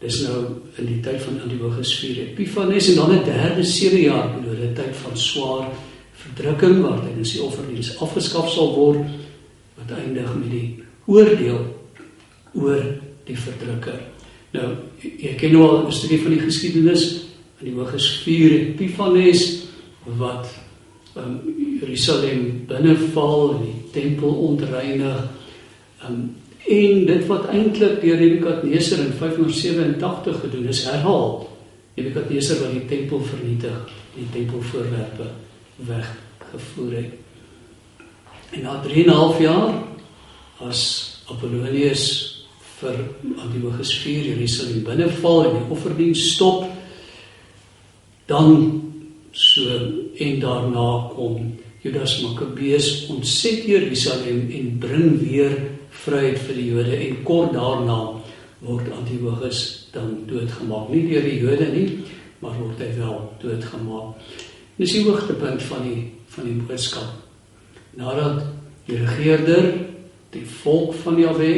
Dis 0.00 0.22
nou 0.24 0.38
in 0.80 0.88
die 0.88 1.00
tyd 1.04 1.20
van 1.24 1.42
Antiochus 1.44 1.92
IV 1.98 2.22
Epiphanes 2.30 2.88
en 2.92 3.00
dan 3.00 3.12
'n 3.12 3.24
derde 3.24 3.64
7 3.64 4.00
jaar 4.00 4.28
periode, 4.32 4.68
'n 4.68 4.74
tyd 4.74 4.96
van 4.96 5.16
swaar 5.16 5.68
verdrukking 6.12 6.80
waar 6.82 7.00
tydens 7.00 7.32
die 7.32 7.42
offerdiens 7.42 7.98
afgeskaf 8.00 8.50
sal 8.50 8.74
word 8.74 9.04
wat 9.76 9.98
eindig 9.98 10.34
met 10.34 10.50
die 10.50 10.82
oordeel 11.06 11.60
oor 12.54 12.84
die 13.24 13.38
verdrukker. 13.38 14.00
Nou, 14.52 14.74
jy 15.00 15.34
ken 15.36 15.52
nou 15.52 15.68
al 15.68 15.86
'n 15.86 15.92
studie 15.92 16.22
van 16.22 16.30
die 16.30 16.40
geskiedenis 16.40 17.28
van 17.58 17.68
die 17.68 17.74
Hooges 17.74 18.08
4 18.24 18.50
Epifanes 18.52 19.68
wat 20.04 20.48
um, 21.16 21.40
Jerusalem 21.80 22.64
binneval 22.68 23.54
en 23.54 23.62
die 23.64 23.76
tempel 23.94 24.34
ontreinig. 24.48 25.22
Um, 26.04 26.36
en 26.66 27.04
dit 27.06 27.26
wat 27.30 27.50
eintlik 27.54 28.00
deur 28.02 28.20
Nebukadneser 28.20 29.04
in 29.04 29.12
587 29.18 30.40
gedoen 30.40 30.70
is, 30.72 30.84
herhaal. 30.88 31.44
Nebukadneser 31.94 32.60
wat 32.64 32.74
die 32.74 32.86
tempel 32.90 33.22
vernietig, 33.22 33.92
die 34.16 34.26
tempelvoorwerpe 34.34 35.30
weggevoer 35.76 36.96
het. 37.00 37.12
En 38.56 38.62
na 38.62 38.80
3,5 38.84 39.42
jaar 39.42 39.74
as 40.64 40.82
Apollonius 41.30 42.06
vir 42.80 42.98
Antiochus 43.42 43.92
4 44.02 44.32
Jerusalem 44.32 44.82
binneval 44.86 45.46
en 45.46 45.54
die 45.58 45.70
offerdiens 45.74 46.22
stop 46.34 46.66
dan 48.26 48.85
so 49.36 49.78
en 50.16 50.40
daarna 50.40 50.88
kom 51.12 51.52
Judas 51.84 52.22
Makkabeus 52.24 53.06
ontset 53.12 53.66
Jerusalem 53.68 54.48
en 54.50 54.78
bring 54.80 55.18
weer 55.20 55.52
vryheid 56.04 56.40
vir 56.48 56.56
die 56.56 56.68
Jode 56.72 56.96
en 56.96 57.18
kort 57.26 57.52
daarna 57.54 57.98
word 58.64 58.88
Antiochus 58.96 59.60
dan 59.92 60.22
doodgemaak. 60.26 60.88
Nie 60.90 61.04
deur 61.10 61.26
die 61.28 61.40
Jode 61.42 61.68
nie 61.74 61.88
maar 62.40 62.56
word 62.58 62.80
hy 62.80 62.88
wel 62.98 63.20
doodgemaak. 63.42 64.24
Dis 64.76 64.92
die 64.96 65.04
hoogtepunt 65.06 65.62
van 65.68 65.84
die 65.86 66.00
van 66.36 66.48
die 66.48 66.56
boodskap. 66.68 67.12
Nadat 67.96 68.42
die 68.88 68.98
regerder 69.00 69.70
die 70.34 70.44
volk 70.60 70.92
van 71.00 71.16
Jahwe 71.20 71.52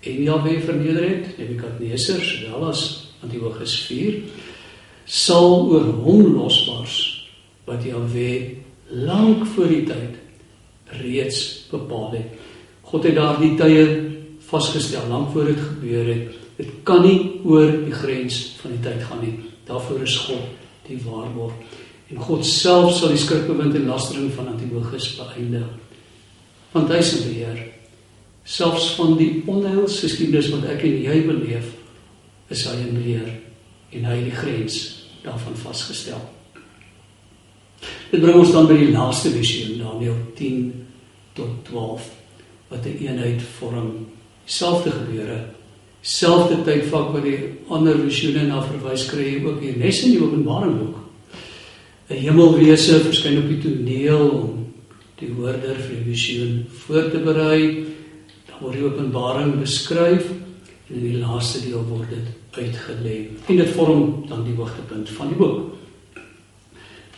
en 0.00 0.22
Jahwe 0.24 0.54
verneder 0.64 1.04
het, 1.04 1.34
Nebukadneser 1.36 2.22
sowel 2.24 2.70
as 2.70 2.84
Antiochus 3.20 3.74
4, 3.90 4.22
sal 5.10 5.66
oor 5.66 5.88
hom 6.04 6.36
losbars 6.36 6.98
wat 7.66 7.82
Jahwe 7.86 8.30
lank 8.94 9.42
voor 9.54 9.70
die 9.70 9.82
tyd 9.88 10.18
reeds 11.00 11.66
bepaal 11.70 12.14
het. 12.14 12.38
God 12.90 13.06
het 13.06 13.18
daardie 13.18 13.52
tye 13.58 13.82
vasgestel 14.50 15.10
lank 15.10 15.32
voor 15.34 15.50
dit 15.50 15.60
gebeur 15.62 16.08
het. 16.10 16.38
Dit 16.58 16.70
kan 16.86 17.02
nie 17.06 17.40
oor 17.46 17.70
die 17.84 17.94
grens 17.94 18.40
van 18.62 18.74
die 18.74 18.82
tyd 18.86 19.02
gaan 19.06 19.22
nie. 19.24 19.34
Daarvoor 19.66 20.06
is 20.06 20.16
God 20.26 20.46
die 20.86 20.98
waarborg. 21.04 21.54
En 22.10 22.18
God 22.18 22.46
self 22.46 22.96
sal 22.98 23.14
die 23.14 23.22
skrikbewind 23.22 23.76
en 23.78 23.90
lastering 23.90 24.32
van 24.34 24.50
Antiochus 24.50 25.12
beëindig. 25.18 25.68
Want 26.74 26.90
hy 26.90 27.02
is 27.02 27.14
in 27.18 27.28
beheer 27.28 27.60
selfs 28.50 28.94
van 28.96 29.14
die 29.18 29.42
onheilsgeskiedenis 29.50 30.50
wat 30.54 30.64
ek 30.72 30.82
en 30.86 30.96
jy 31.04 31.18
beleef 31.26 31.74
is 32.50 32.64
hy 32.66 32.78
in 32.82 32.96
beheer 32.96 33.28
en 33.94 34.06
hy 34.08 34.16
die 34.26 34.34
grens 34.34 34.78
daarvan 35.24 35.56
vasgestel. 35.56 36.20
Dit 38.10 38.20
bring 38.20 38.36
ons 38.36 38.52
dan 38.52 38.66
by 38.68 38.76
die 38.76 38.92
laaste 38.92 39.30
visioen 39.34 39.78
Daniël 39.80 40.16
10 40.36 40.72
tot 41.38 41.64
12 41.68 42.08
wat 42.70 42.86
'n 42.86 42.98
eenheid 43.06 43.42
vorm, 43.58 44.06
selfde 44.44 44.90
gebeure, 44.90 45.44
selfde 46.00 46.62
tydvak 46.62 47.12
wat 47.12 47.22
die 47.22 47.38
ander 47.68 47.98
visioene 47.98 48.46
na 48.46 48.62
verwys 48.62 49.06
kry 49.06 49.44
ook 49.44 49.60
hier 49.60 49.76
nes 49.76 50.02
in 50.02 50.10
die 50.10 50.22
Openbaring 50.22 50.78
boek. 50.78 50.96
'n 52.10 52.16
Hemelwese 52.16 53.00
verskyn 53.00 53.38
op 53.38 53.48
die 53.48 53.58
toneel 53.58 54.28
om 54.30 54.66
die 55.18 55.32
hoorder 55.32 55.76
vir 55.76 55.96
die 55.96 56.12
visioen 56.12 56.66
voor 56.68 57.10
te 57.10 57.18
berei 57.18 57.90
word 58.60 58.76
die 58.76 58.84
openbaring 58.84 59.54
beskryf 59.60 60.26
in 60.90 61.04
die 61.04 61.18
laaste 61.20 61.62
deel 61.64 61.84
word 61.88 62.10
dit 62.10 62.58
uitgelê. 62.58 63.16
En 63.46 63.60
dit 63.60 63.74
vorm 63.76 64.24
dan 64.28 64.44
die 64.46 64.56
hoogtepunt 64.58 65.10
van 65.16 65.30
die 65.30 65.38
boek. 65.38 65.76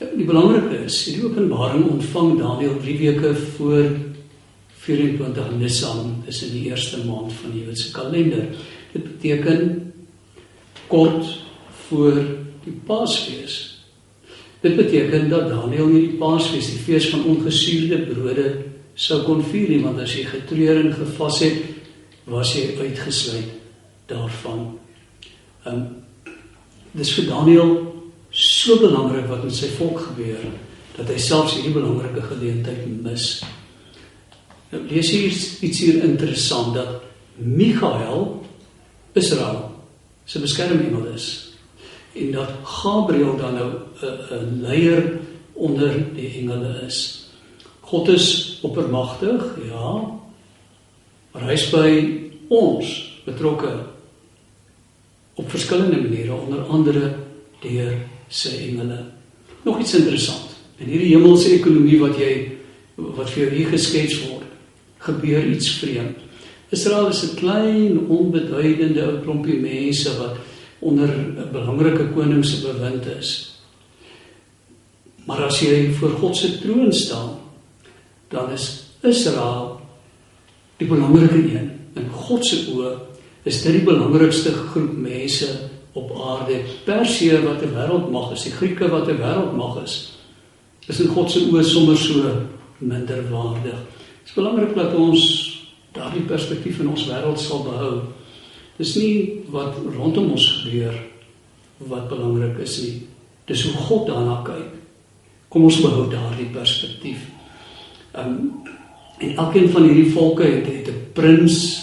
Die 0.02 0.26
belangrike 0.26 0.83
is, 0.85 0.99
die 1.07 1.23
openbaring 1.25 1.87
ontvang 1.95 2.35
Daniël 2.41 2.75
3 2.83 2.97
weke 2.99 3.35
voor 3.55 3.93
24 4.83 5.52
Nisan, 5.61 6.17
is 6.26 6.43
in 6.43 6.57
die 6.57 6.64
eerste 6.73 7.05
maand 7.07 7.33
van 7.38 7.55
die 7.55 7.62
Joodse 7.64 7.93
kalender. 7.95 8.49
Dit 8.93 9.07
beteken 9.07 9.93
kort 10.91 11.29
voor 11.87 12.19
die 12.64 12.75
Paasfees. 12.87 13.61
Dit 14.61 14.76
beteken 14.76 15.31
dat 15.31 15.49
Daniël 15.49 15.88
nie 15.88 16.05
die 16.11 16.19
Paasfees, 16.21 16.75
die 16.75 16.83
fees 16.83 17.09
van 17.14 17.25
ongesuurde 17.31 18.02
brode 18.11 18.50
sou 18.99 19.23
kon 19.25 19.41
vier 19.49 19.71
nie 19.73 19.81
want 19.81 20.02
as 20.02 20.12
jy 20.19 20.26
getreur 20.29 20.83
en 20.83 20.93
gevas 20.93 21.41
het 21.47 21.62
was 22.29 22.52
jy 22.52 22.75
uitgesluit 22.76 23.62
daarvan. 24.06 24.78
Ehm 25.64 25.75
um, 25.75 25.85
dis 26.92 27.12
vir 27.16 27.25
Daniël 27.25 27.71
so 28.30 28.76
belangrik 28.80 29.28
wat 29.30 29.44
met 29.44 29.54
sy 29.56 29.71
volk 29.78 30.00
gebeur 30.11 30.42
dat 30.97 31.09
hy 31.09 31.16
selfs 31.21 31.54
hierdie 31.56 31.73
belangrike 31.73 32.25
geleentheid 32.28 32.85
mis. 33.04 33.28
Nou 34.73 34.82
lees 34.88 35.11
hier 35.12 35.32
iets 35.68 35.80
hier 35.80 36.02
interessant 36.04 36.75
dat 36.76 37.00
Michael 37.37 38.42
Israel 39.16 39.71
se 40.25 40.40
beskermengel 40.40 41.06
is 41.14 41.28
en 42.12 42.32
dat 42.32 42.52
Gabriël 42.64 43.37
dan 43.37 43.54
nou 43.54 43.71
'n 44.04 44.61
leier 44.61 45.21
onder 45.52 46.14
die 46.14 46.28
engele 46.40 46.85
is. 46.87 47.28
God 47.80 48.09
is 48.09 48.59
oppermagtig, 48.62 49.56
ja. 49.68 50.18
Maar 51.32 51.42
hy 51.42 51.52
is 51.52 51.71
by 51.71 51.88
ons 52.49 53.21
betrokke 53.25 53.91
op 55.35 55.51
verskillende 55.51 56.01
maniere, 56.01 56.35
onder 56.35 56.61
andere 56.61 57.15
deur 57.62 57.95
sy 58.29 58.57
engele. 58.69 58.99
Nog 59.62 59.81
iets 59.81 59.95
interessant. 59.95 60.51
In 60.77 60.91
hierdie 60.91 61.15
hemelse 61.15 61.53
ekonomie 61.55 62.01
wat 62.01 62.19
jy 62.19 62.33
wat 62.97 63.31
vir 63.33 63.45
jou 63.45 63.53
hier 63.55 63.71
geskets 63.73 64.19
word, 64.27 64.49
gebeur 65.03 65.47
iets 65.47 65.71
vreemd. 65.81 66.19
Israel 66.73 67.09
is 67.09 67.23
'n 67.23 67.37
klein, 67.37 68.07
onbeduidende 68.09 69.03
ou 69.07 69.21
klompie 69.21 69.61
mense 69.61 70.11
wat 70.19 70.37
onder 70.81 71.09
'n 71.09 71.49
belangrike 71.53 72.12
koning 72.15 72.45
se 72.45 72.61
bewind 72.61 73.07
is. 73.19 73.61
Maar 75.25 75.45
as 75.45 75.61
jy 75.61 75.93
voor 75.93 76.11
God 76.11 76.37
se 76.37 76.59
troon 76.59 76.93
staan, 76.93 77.39
dan 78.29 78.51
is 78.51 78.85
Israel 79.03 79.81
die 80.77 80.89
belangrike 80.89 81.35
een. 81.35 81.71
In 81.95 82.09
God 82.11 82.47
se 82.47 82.57
oë 82.73 83.12
is 83.42 83.62
dit 83.62 83.72
die 83.72 83.87
belangrikste 83.87 84.52
groep 84.52 84.96
mense 84.96 85.49
op 85.99 86.12
aarde. 86.16 86.62
Persië 86.84 87.42
wat 87.42 87.62
'n 87.62 87.75
wêreldmag 87.75 88.32
is, 88.32 88.42
die 88.42 88.52
Grieke 88.52 88.88
wat 88.88 89.08
'n 89.08 89.18
wêreldmag 89.18 89.82
is, 89.82 90.12
is 90.88 91.00
in 91.00 91.08
God 91.08 91.30
se 91.30 91.38
oë 91.38 91.62
sommer 91.62 91.96
so 91.96 92.46
minderwaardig. 92.78 93.78
Dit 94.22 94.26
is 94.26 94.32
belangrik 94.34 94.75
dat 94.75 94.94
ons 94.94 95.22
daardie 95.92 96.22
perspektief 96.22 96.80
in 96.80 96.88
ons 96.88 97.06
wêreld 97.06 97.38
sal 97.38 97.62
behou. 97.62 98.00
Dis 98.76 98.94
nie 98.96 99.42
wat 99.50 99.75
rondom 99.96 100.30
ons 100.30 100.46
gebeur 100.64 100.94
wat 101.76 102.08
belangrik 102.08 102.58
is 102.58 102.78
nie. 102.82 103.02
Dis 103.46 103.64
hoe 103.66 103.72
God 103.72 104.06
daarna 104.06 104.42
kyk. 104.46 104.70
Kom 105.49 105.64
ons 105.64 105.80
behou 105.80 106.08
daardie 106.11 106.49
perspektief. 106.54 107.26
Um, 108.16 108.62
en 109.18 109.37
elkeen 109.37 109.68
van 109.70 109.82
hierdie 109.82 110.12
volke 110.12 110.44
het 110.44 110.88
'n 110.88 111.12
prins, 111.12 111.82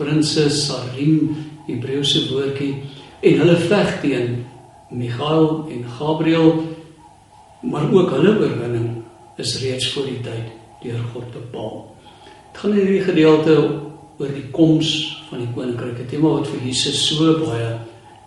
prinses, 0.00 0.64
sarim, 0.66 1.36
Hebreëse 1.68 2.24
woordjie 2.32 2.72
en 3.20 3.42
hulle 3.42 3.58
veg 3.68 3.92
teen 4.02 4.40
Michael 4.90 5.68
en 5.70 5.84
Gabriel, 5.98 6.50
maar 7.62 7.86
ook 7.92 8.10
hulle 8.16 8.32
oorwinning 8.40 8.88
is 9.38 9.54
reeds 9.62 9.92
voor 9.92 10.08
die 10.08 10.18
tyd 10.24 10.48
deur 10.82 11.04
God 11.12 11.28
bepaal. 11.36 11.78
Dit 12.50 12.62
gaan 12.62 12.74
in 12.74 12.80
hierdie 12.80 13.06
gedeelte 13.06 13.56
oor 14.20 14.32
die 14.34 14.48
koms 14.50 14.90
van 15.28 15.44
die 15.44 15.52
koninkryk, 15.54 16.00
'n 16.00 16.10
tema 16.10 16.34
wat 16.40 16.48
vir 16.48 16.66
Jesus 16.66 17.06
so 17.06 17.38
baie 17.44 17.78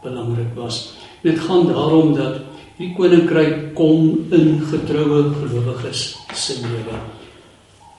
belangrik 0.03 0.53
was. 0.55 0.93
Dit 1.23 1.39
gaan 1.39 1.67
daarom 1.67 2.15
dat 2.15 2.41
Die 2.83 2.89
koninkryk 2.97 3.75
kom 3.77 4.31
in 4.33 4.57
getroue 4.65 5.27
gelowiges 5.37 6.15
se 6.33 6.55
lewe. 6.63 6.97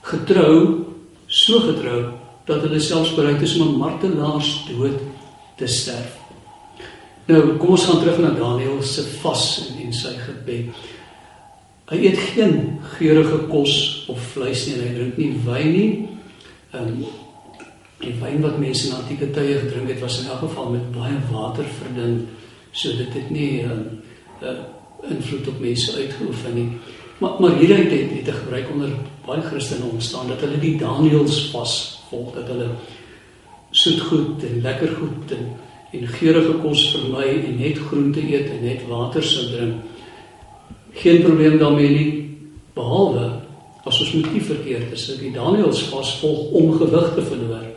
Getrou, 0.03 0.55
so 1.31 1.61
getrou 1.63 2.01
dat 2.45 2.61
hulle 2.61 2.79
selfs 2.79 3.15
bereid 3.15 3.41
is 3.41 3.57
om 3.59 3.67
'n 3.67 3.77
martelaars 3.77 4.65
dood 4.69 4.99
te 5.55 5.67
sterf. 5.67 6.17
Nou, 7.25 7.57
kom 7.57 7.69
ons 7.73 7.85
gaan 7.85 7.99
terug 7.99 8.19
na 8.21 8.29
Daniël 8.37 8.81
se 8.85 9.01
vas 9.21 9.45
en, 9.65 9.79
en 9.85 9.93
sy 9.93 10.13
gebed. 10.21 10.65
Hy 11.89 11.97
eet 12.01 12.17
geen 12.17 12.79
geurende 12.97 13.47
kos 13.49 14.05
of 14.09 14.21
vleis 14.33 14.65
nie, 14.67 14.75
hy 14.81 14.91
drink 14.93 15.17
nie 15.17 15.31
wyn 15.45 15.71
nie. 15.71 15.91
Ehm 16.73 16.87
um, 16.87 17.05
die 18.03 18.13
wyn 18.19 18.41
wat 18.43 18.57
mense 18.59 18.89
in 18.89 18.93
antieke 18.93 19.31
tye 19.33 19.55
gedrink 19.63 19.87
het, 19.89 20.01
was 20.03 20.19
in 20.19 20.27
elk 20.29 20.43
geval 20.43 20.69
met 20.69 20.91
baie 20.93 21.15
water 21.31 21.65
verdun, 21.79 22.27
so 22.71 22.91
dit 22.97 23.13
het 23.13 23.29
nie 23.33 23.63
ehm 23.63 23.71
um, 23.71 24.01
uh, 24.43 24.57
invloed 25.09 25.47
op 25.47 25.59
mense 25.59 25.95
uitgeoefen 25.95 26.55
nie. 26.55 26.69
Maar 27.17 27.39
maar 27.39 27.57
hierdie 27.57 27.77
het 27.89 28.27
'n 28.27 28.39
gebruik 28.43 28.69
onder 28.73 28.89
baie 29.25 29.41
Christene 29.41 29.89
ontstaan 29.91 30.27
dat 30.27 30.41
hulle 30.41 30.59
die 30.59 30.77
Daniëls 30.77 31.49
vas 31.51 32.04
volg 32.15 32.33
dat 32.39 32.49
hulle 32.53 32.71
soetgoed 33.75 34.43
en 34.47 34.61
lekker 34.63 34.97
goed 34.97 35.35
en 35.35 35.47
en 35.95 36.07
geurende 36.11 36.57
kos 36.59 36.89
vermy 36.91 37.27
en 37.31 37.57
net 37.59 37.79
groente 37.87 38.19
eet 38.19 38.49
en 38.51 38.63
net 38.65 38.83
water 38.89 39.23
sou 39.23 39.45
drink. 39.51 39.83
Geen 40.99 41.21
probleem 41.23 41.57
daarmee 41.61 41.91
nie 41.93 42.09
behalwe 42.75 43.29
as 43.85 43.99
ons 44.01 44.15
motief 44.17 44.49
verkeerd 44.49 44.93
is. 44.95 45.09
As 45.13 45.21
die 45.21 45.33
Daniels 45.35 45.85
vas 45.91 46.15
volg 46.21 46.55
om 46.57 46.73
gewig 46.79 47.11
te 47.15 47.25
verloor, 47.29 47.67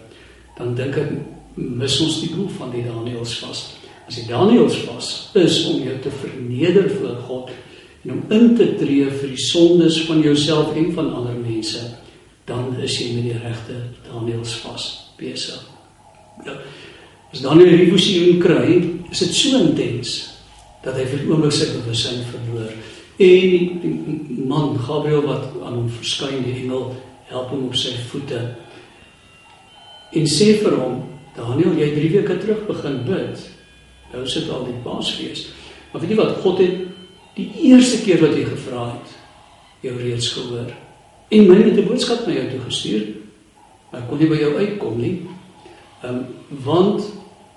dan 0.58 0.74
dink 0.78 0.98
ek 0.98 1.12
mis 1.58 1.98
ons 2.04 2.20
die 2.24 2.32
doel 2.34 2.48
van 2.58 2.72
die 2.74 2.84
Daniels 2.86 3.36
vas. 3.42 3.64
As 4.08 4.16
die 4.16 4.28
Daniels 4.28 4.78
vas 4.86 5.12
is 5.38 5.60
om 5.68 5.82
jou 5.84 5.96
te 6.02 6.12
verneder 6.22 6.88
voor 6.98 7.18
God 7.28 7.54
en 8.06 8.14
om 8.14 8.34
in 8.34 8.54
te 8.56 8.70
tree 8.80 9.08
vir 9.10 9.34
die 9.34 9.42
sondes 9.42 10.00
van 10.08 10.22
jouself 10.24 10.72
en 10.78 10.92
van 10.96 11.10
ander 11.18 11.36
mense, 11.42 11.82
dan 12.48 12.72
is 12.82 12.96
jy 12.98 13.12
met 13.18 13.28
die 13.28 13.40
regte 13.42 13.76
Daniels 14.06 14.56
vas 14.64 14.86
besig. 15.20 15.60
Ja. 16.46 16.54
As 17.32 17.42
Daniel 17.44 17.74
hierdie 17.74 17.92
visioen 17.92 18.38
kry, 18.40 18.78
is 19.12 19.20
dit 19.26 19.34
so 19.36 19.60
intens 19.60 20.14
dat 20.84 20.96
hy 20.96 21.04
vir 21.10 21.26
oomblik 21.28 21.52
sy 21.52 21.68
bewussyn 21.74 22.24
verloor. 22.30 22.72
En 23.18 23.52
die 23.82 24.46
man 24.48 24.78
Gabriël 24.78 25.26
wat 25.26 25.50
aan 25.60 25.76
hom 25.82 25.92
verskyn, 25.98 26.40
die 26.46 26.56
engel 26.62 26.92
help 27.28 27.52
hom 27.52 27.66
op 27.68 27.76
sy 27.76 27.92
voete. 28.08 28.40
En 30.16 30.28
sê 30.30 30.54
vir 30.62 30.78
hom, 30.78 31.02
Daniel, 31.36 31.76
jy 31.76 31.92
3 31.98 32.12
weke 32.16 32.38
terug 32.40 32.64
begin 32.70 33.02
bid. 33.06 33.44
Nou 34.14 34.24
sit 34.30 34.48
al 34.48 34.64
die 34.70 34.78
Paasfees. 34.86 35.48
Maar 35.92 36.02
weet 36.02 36.14
jy 36.14 36.20
wat 36.22 36.38
God 36.44 36.62
het 36.64 36.84
die 37.36 37.50
eerste 37.68 38.00
keer 38.06 38.22
wat 38.24 38.36
jy 38.38 38.46
gevra 38.48 38.88
het, 38.94 39.16
jou 39.84 39.98
reeds 39.98 40.32
gehoor. 40.34 40.72
En 41.28 41.46
my 41.46 41.56
het 41.62 41.76
'n 41.76 41.86
boodskap 41.86 42.26
na 42.26 42.32
jou 42.32 42.48
toe 42.50 42.60
gestuur. 42.60 43.02
Maar 43.90 44.02
kon 44.08 44.18
nie 44.18 44.28
by 44.28 44.36
jou 44.36 44.54
uitkom 44.56 45.00
nie. 45.00 45.20
Ehm 46.02 46.14
um, 46.14 46.26
want 46.64 47.02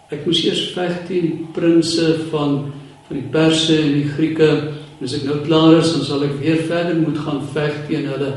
ek 0.09 0.25
moes 0.25 0.43
eers 0.43 0.71
veg 0.75 1.05
teen 1.07 1.21
die 1.21 1.47
prinses 1.53 2.27
van 2.29 2.73
van 3.07 3.19
die 3.19 3.29
Perse 3.31 3.75
en 3.77 3.93
die 3.93 4.07
Grieke. 4.07 4.49
En 4.99 5.03
as 5.03 5.13
ek 5.13 5.23
nou 5.23 5.41
klaar 5.45 5.77
is, 5.77 5.93
dan 5.93 6.03
sal 6.03 6.23
ek 6.23 6.39
weer 6.39 6.57
verder 6.67 6.95
moet 6.95 7.17
gaan 7.17 7.41
veg 7.53 7.87
teen 7.87 8.05
hulle. 8.05 8.31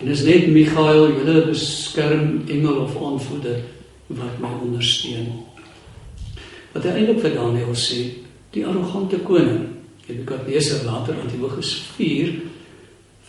En 0.00 0.06
dis 0.06 0.24
net 0.24 0.46
Michael, 0.48 1.12
julle 1.18 1.46
beskerm 1.46 2.42
engel 2.48 2.76
of 2.82 2.96
aanvoerder 2.96 3.60
wat 4.06 4.38
my 4.40 4.50
ondersteun. 4.62 5.26
Wat 6.72 6.84
hy 6.84 6.90
eintlik 6.90 7.20
vir 7.20 7.34
Daniel 7.34 7.74
sê, 7.74 8.04
die 8.50 8.66
arrogante 8.66 9.18
koning, 9.18 9.66
Nebukadneser 10.08 10.86
later 10.86 11.18
Antiochus 11.20 11.74
4 11.96 12.32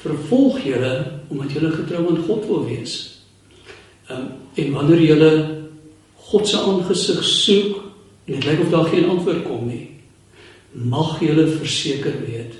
vervolg 0.04 0.62
julle 0.64 0.94
omdat 1.30 1.52
julle 1.54 1.72
getrou 1.76 2.06
aan 2.10 2.24
God 2.28 2.46
wil 2.50 2.66
wees. 2.66 2.96
Um, 4.10 4.32
en 4.56 4.72
wanneer 4.74 5.04
julle 5.04 5.32
God 6.30 6.48
se 6.48 6.58
aangesig 6.58 7.24
soek 7.26 7.78
en 8.26 8.36
dit 8.36 8.46
lyk 8.46 8.64
of 8.66 8.74
daar 8.74 8.90
geen 8.92 9.10
antwoord 9.10 9.46
kom 9.46 9.68
nie, 9.68 9.86
mag 10.74 11.18
julle 11.24 11.48
verseker 11.60 12.20
weet 12.26 12.58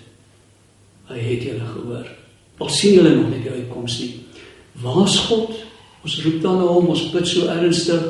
hy 1.10 1.18
het 1.26 1.46
julle 1.48 1.66
gehoor. 1.66 2.08
Al 2.62 2.70
sien 2.74 3.00
julle 3.00 3.16
nog 3.16 3.32
nie 3.32 3.42
die 3.42 3.54
uitkoms 3.54 3.96
nie. 4.04 4.10
Waar's 4.84 5.18
God? 5.30 5.56
Ons 6.06 6.20
roep 6.24 6.42
dan 6.44 6.60
na 6.62 6.68
hom, 6.70 6.92
ons 6.94 7.08
bid 7.14 7.28
so 7.28 7.50
ernstig. 7.50 8.04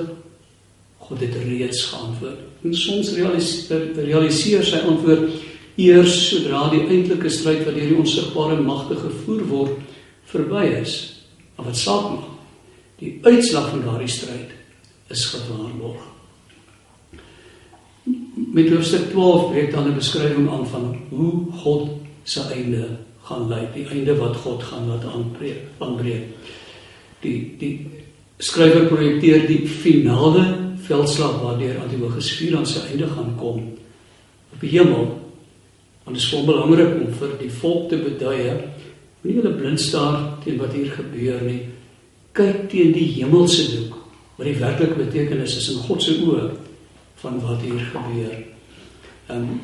God 1.07 1.23
het 1.23 1.37
reeds 1.45 1.85
geantwoord. 1.93 2.41
En 2.63 2.75
soms 2.75 3.13
realiseer, 3.15 3.85
realiseer 4.03 4.65
sy 4.67 4.81
antwoord 4.89 5.29
eers 5.79 6.15
sodra 6.29 6.67
die 6.73 6.83
eintlike 6.87 7.31
stryd 7.31 7.63
wat 7.65 7.77
deur 7.77 7.91
die 7.91 7.99
onsigbare 7.99 8.59
magte 8.61 8.97
gevoer 8.99 9.45
word 9.49 9.95
verby 10.29 10.65
is. 10.81 10.95
Maar 11.55 11.69
wat 11.71 11.79
saak 11.79 12.09
maak? 12.13 12.35
Die 12.99 13.17
uitslag 13.23 13.69
van 13.71 13.83
daardie 13.85 14.11
stryd 14.11 14.55
is 15.09 15.25
gewaarborg. 15.31 16.01
Met 18.49 18.69
hoofstuk 18.73 19.09
12 19.13 19.51
breek 19.51 19.71
dan 19.71 19.87
'n 19.87 19.95
beskrywing 19.95 20.49
aan 20.49 20.67
van 20.67 20.97
hoe 21.09 21.51
God 21.63 21.89
se 22.23 22.41
einde 22.53 22.97
gaan 23.23 23.47
lyk, 23.47 23.73
die 23.73 23.87
einde 23.87 24.17
wat 24.17 24.35
God 24.35 24.63
gaan 24.63 24.87
laat 24.87 25.05
aanbreek, 25.05 25.61
aanbreek. 25.77 26.27
Die 27.21 27.55
die 27.57 27.87
skrywer 28.37 28.87
projekteer 28.87 29.47
die 29.47 29.67
finale 29.67 30.75
veldslag 30.75 31.41
waardeur 31.41 31.79
Antiochus 31.83 32.31
4 32.31 32.57
aan 32.57 32.65
sy 32.65 32.79
einde 32.91 33.07
gaan 33.07 33.35
kom 33.37 33.59
op 34.53 34.61
die 34.61 34.69
hemel 34.69 35.28
Want 36.09 36.17
dit 36.17 36.25
is 36.25 36.33
vol 36.33 36.45
belangrik 36.47 36.93
om 36.97 37.09
vir 37.19 37.33
die 37.37 37.51
volk 37.53 37.83
te 37.91 37.97
beduie, 38.01 38.53
nie 39.21 39.33
hulle 39.35 39.51
blind 39.53 39.77
staar 39.77 40.15
teen 40.41 40.57
wat 40.57 40.73
hier 40.73 40.89
gebeur 40.89 41.43
nie. 41.45 41.59
Kyk 42.33 42.63
teen 42.71 42.95
die 42.95 43.05
hemelse 43.19 43.67
doek, 43.75 43.93
wat 44.39 44.49
die 44.49 44.55
werklike 44.57 44.97
betekenis 44.97 45.59
is 45.61 45.69
in 45.75 45.85
God 45.85 46.01
se 46.01 46.17
oë 46.25 46.47
van 47.21 47.37
wat 47.45 47.61
hier 47.61 47.85
gebeur. 47.91 48.33
Ehm 49.29 49.37
um, 49.37 49.61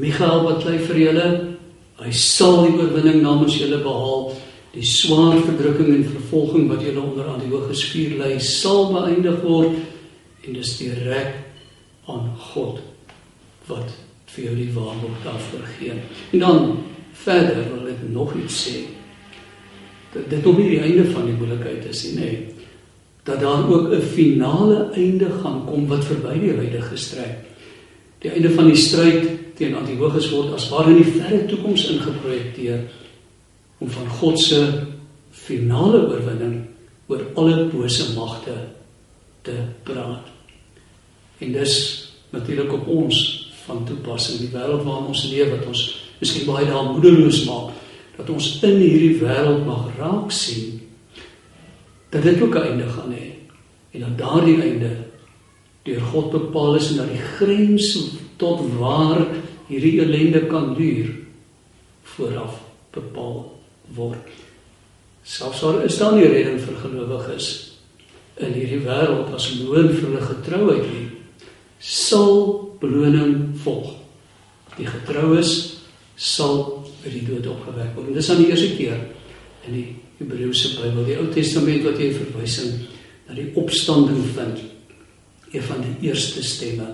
Michael 0.00 0.46
wat 0.48 0.64
lei 0.64 0.78
vir 0.88 1.04
julle, 1.04 1.28
hy 2.00 2.16
sal 2.16 2.62
die 2.64 2.74
oorwinning 2.80 3.20
namens 3.20 3.60
julle 3.60 3.84
behaal. 3.84 4.30
Die 4.72 4.88
swaar 4.96 5.44
verdrukking 5.44 5.92
en 5.98 6.10
vervolging 6.16 6.70
wat 6.72 6.88
julle 6.88 7.04
onder 7.04 7.28
aan 7.28 7.44
die 7.44 7.52
hoë 7.52 7.76
skuur 7.76 8.16
lê, 8.24 8.36
sal 8.40 8.94
beëindig 8.96 9.42
word 9.44 9.76
en 10.46 10.56
dis 10.56 10.78
direk 10.80 11.34
aan 12.08 12.30
God 12.54 12.80
wat 13.68 13.92
vir 14.34 14.44
jou 14.44 14.54
die 14.56 14.72
waarborg 14.74 15.22
daarvoor 15.24 15.66
gee. 15.78 15.98
En 16.32 16.38
dan 16.38 16.78
verder 17.24 17.64
wil 17.72 17.90
ek 17.90 18.02
nog 18.12 18.34
iets 18.38 18.62
sê. 18.68 18.78
Dat 20.14 20.30
dit 20.30 20.44
nog 20.44 20.58
nie 20.58 20.70
die 20.70 20.82
einde 20.82 21.04
van 21.10 21.26
die 21.26 21.36
moeilikheid 21.38 21.86
is 21.90 22.04
nie, 22.04 22.14
nee. 22.18 22.38
Dat 23.24 23.40
daar 23.40 23.68
ook 23.68 23.92
'n 23.92 24.00
finale 24.00 24.90
einde 24.94 25.30
gaan 25.42 25.64
kom 25.66 25.86
wat 25.86 26.04
verby 26.04 26.38
die 26.38 26.56
huidige 26.56 26.96
stryd. 26.96 27.36
Die 28.18 28.30
einde 28.30 28.50
van 28.50 28.66
die 28.66 28.76
stryd 28.76 29.28
teen 29.56 29.74
Antiochus 29.74 30.30
word 30.30 30.52
as 30.52 30.68
ware 30.68 30.90
in 30.90 31.02
die 31.02 31.12
verre 31.20 31.46
toekoms 31.46 31.88
ingeprojekteer 31.90 32.80
om 33.78 33.90
van 33.90 34.08
God 34.08 34.40
se 34.40 34.86
finale 35.30 36.08
oorwinning 36.08 36.66
oor 37.06 37.26
alle 37.34 37.64
bose 37.64 38.14
magte 38.14 38.54
te 39.42 39.56
praat. 39.82 40.26
En 41.38 41.52
dis 41.52 41.74
natuurlik 42.30 42.72
op 42.72 42.88
ons 42.88 43.39
van 43.70 43.84
toepassing 43.86 44.42
die 44.42 44.52
wêreld 44.52 44.84
waarin 44.86 45.10
ons 45.12 45.26
leef 45.30 45.52
wat 45.54 45.68
ons 45.70 45.84
miskien 46.20 46.48
baie 46.48 46.66
daar 46.68 46.90
moedeloos 46.90 47.44
maak 47.48 47.76
dat 48.18 48.32
ons 48.34 48.48
in 48.66 48.80
hierdie 48.82 49.18
wêreld 49.22 49.62
mag 49.68 49.86
raak 49.98 50.34
sien 50.34 50.80
dat 52.10 52.26
dit 52.26 52.42
ook 52.42 52.56
'n 52.56 52.66
einde 52.72 52.88
gaan 52.90 53.14
hê 53.14 53.28
en 53.94 54.00
dat 54.00 54.18
daardie 54.18 54.58
einde 54.62 54.92
deur 55.84 56.02
God 56.12 56.30
bepaal 56.30 56.76
is 56.76 56.90
en 56.90 56.96
dat 56.96 57.08
die 57.08 57.26
grens 57.38 57.86
tot 58.36 58.60
waar 58.78 59.26
hierdie 59.68 60.00
ellende 60.02 60.46
kan 60.46 60.74
duur 60.74 61.08
vooraf 62.02 62.60
bepaal 62.90 63.58
word. 63.94 64.26
Selfs 65.22 65.62
al 65.62 65.80
is 65.86 65.98
daar 65.98 66.14
nie 66.16 66.26
redding 66.26 66.60
vir 66.60 66.76
gelowiges 66.82 67.46
in 68.36 68.52
hierdie 68.52 68.82
wêreld 68.84 69.34
as 69.34 69.52
loon 69.60 69.88
vir 69.94 70.06
hulle 70.08 70.26
getrouheid 70.26 70.86
nie 70.90 71.08
sal 71.80 72.69
beloning 72.80 73.56
volg. 73.64 73.94
Die 74.76 74.88
getroues 74.88 75.54
sal 76.20 76.84
by 77.00 77.12
die 77.12 77.24
dood 77.28 77.48
opgewek 77.48 77.96
word. 77.96 78.12
Dis 78.16 78.30
aan 78.32 78.42
die 78.42 78.50
eerste 78.52 78.74
keer 78.76 78.98
in 79.68 79.76
die 79.76 79.86
Hebreëse 80.20 80.74
Bybel, 80.76 81.06
die 81.08 81.16
Ou 81.20 81.28
Testament 81.32 81.84
wat 81.86 82.00
jy 82.00 82.10
verwysing 82.12 82.84
na 83.28 83.36
die 83.38 83.48
opstanding 83.60 84.20
vind. 84.36 84.62
Een 85.50 85.64
van 85.66 85.80
die 85.82 86.10
eerste 86.10 86.44
stemme. 86.46 86.92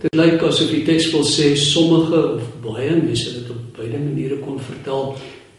Dit 0.00 0.16
lyk 0.16 0.42
asof 0.46 0.70
die 0.72 0.84
teks 0.86 1.10
wil 1.12 1.24
sê 1.28 1.50
sommige 1.58 2.20
of 2.36 2.44
baie 2.64 2.92
mense 2.96 3.34
dit 3.36 3.48
op 3.52 3.62
beide 3.76 3.98
maniere 4.00 4.38
kon 4.44 4.60
vertel. 4.64 5.14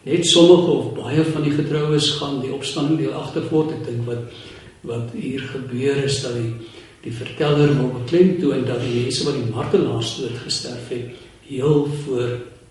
Net 0.06 0.26
sommige 0.26 0.72
of 0.72 0.94
baie 0.98 1.26
van 1.28 1.46
die 1.46 1.54
getroues 1.54 2.16
gaan 2.18 2.40
die 2.42 2.54
opstanding 2.54 3.02
deel 3.02 3.18
agtervoort. 3.18 3.76
Ek 3.78 3.86
dink 3.90 4.08
wat 4.10 4.40
wat 4.82 5.12
hier 5.14 5.44
gebeur 5.46 6.00
is 6.08 6.24
dat 6.24 6.34
die 6.40 6.56
die 7.02 7.14
verteller 7.14 7.78
wil 7.78 7.92
beklemtoon 8.00 8.66
dat 8.66 8.82
die 8.82 9.02
mense 9.02 9.24
wat 9.26 9.34
die 9.34 9.54
martelaarsdood 9.54 10.38
gesterf 10.44 10.90
het, 10.90 11.02
heel 11.48 11.88
voor 12.04 12.30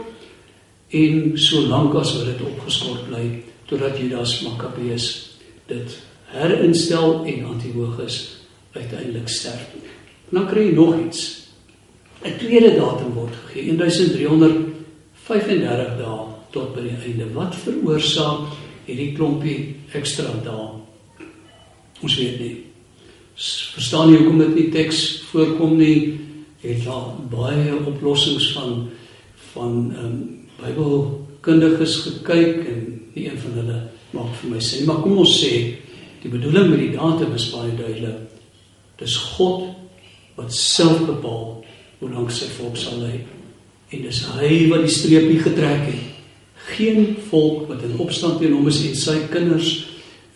en 0.94 1.38
so 1.38 1.64
lank 1.66 1.94
as 1.98 2.14
wat 2.16 2.29
dit 2.31 2.46
opgeskort 2.46 3.09
bly 3.09 3.24
totdat 3.66 3.98
Judas 3.98 4.42
Makkabeus 4.44 5.07
dit 5.66 5.96
herinstel 6.35 7.24
en 7.24 7.46
Antiochus 7.55 8.44
uiteindelik 8.74 9.29
sterf. 9.29 9.68
En 10.31 10.38
dan 10.38 10.46
kry 10.50 10.68
jy 10.68 10.74
nog 10.74 10.94
iets. 11.07 11.42
'n 12.24 12.37
Tweede 12.38 12.74
datum 12.77 13.12
word 13.14 13.35
gegee, 13.46 13.77
1335 13.77 15.96
dae 15.98 16.27
tot 16.50 16.74
by 16.74 16.81
die 16.81 16.96
einde. 17.05 17.33
Wat 17.35 17.55
veroorsaak 17.55 18.40
hierdie 18.87 19.12
klompie 19.16 19.74
ekstra 19.92 20.24
dae? 20.44 20.68
Ons 22.03 22.16
weet 22.16 22.40
nie. 22.40 22.63
Verstaan 23.35 24.12
jy 24.12 24.20
hoekom 24.20 24.38
dit 24.44 24.53
nie 24.55 24.68
teks 24.70 24.99
voorkom 25.33 25.75
nie? 25.79 25.97
Het 26.62 26.85
daar 26.87 27.16
baie 27.33 27.75
oplossings 27.83 28.53
van 28.55 28.88
van 29.55 29.75
ehm 29.94 30.05
um, 30.05 30.23
Bybelkundiges 30.55 31.97
gekyk 32.05 32.61
en 32.70 32.85
nie 33.14 33.25
een 33.27 33.38
van 33.38 33.57
hulle 33.59 33.79
maak 34.14 34.37
vir 34.38 34.53
my 34.53 34.61
sin 34.62 34.87
maar 34.87 35.01
kom 35.03 35.18
ons 35.18 35.33
sê 35.42 35.51
die 36.23 36.31
bedoeling 36.31 36.70
met 36.70 36.81
die 36.81 36.92
datum 36.94 37.35
is 37.35 37.49
baie 37.53 37.75
duidelik. 37.75 38.23
Dis 39.03 39.16
God 39.35 39.66
wat 40.38 40.55
self 40.55 41.03
bepaal 41.07 41.64
hoe 41.99 42.12
lank 42.12 42.31
sy 42.33 42.47
volk 42.55 42.79
sal 42.79 43.03
lê 43.03 43.18
en 43.90 44.07
dis 44.07 44.23
hy 44.38 44.53
wat 44.70 44.87
die 44.87 44.94
streepie 44.94 45.42
getrek 45.42 45.85
het. 45.90 46.07
Geen 46.70 47.18
volk 47.29 47.66
wat 47.68 47.83
in 47.83 47.99
opstand 47.99 48.38
teen 48.38 48.55
hom 48.55 48.70
is 48.70 48.81
en 48.87 48.97
sy 49.03 49.18
kinders 49.35 49.75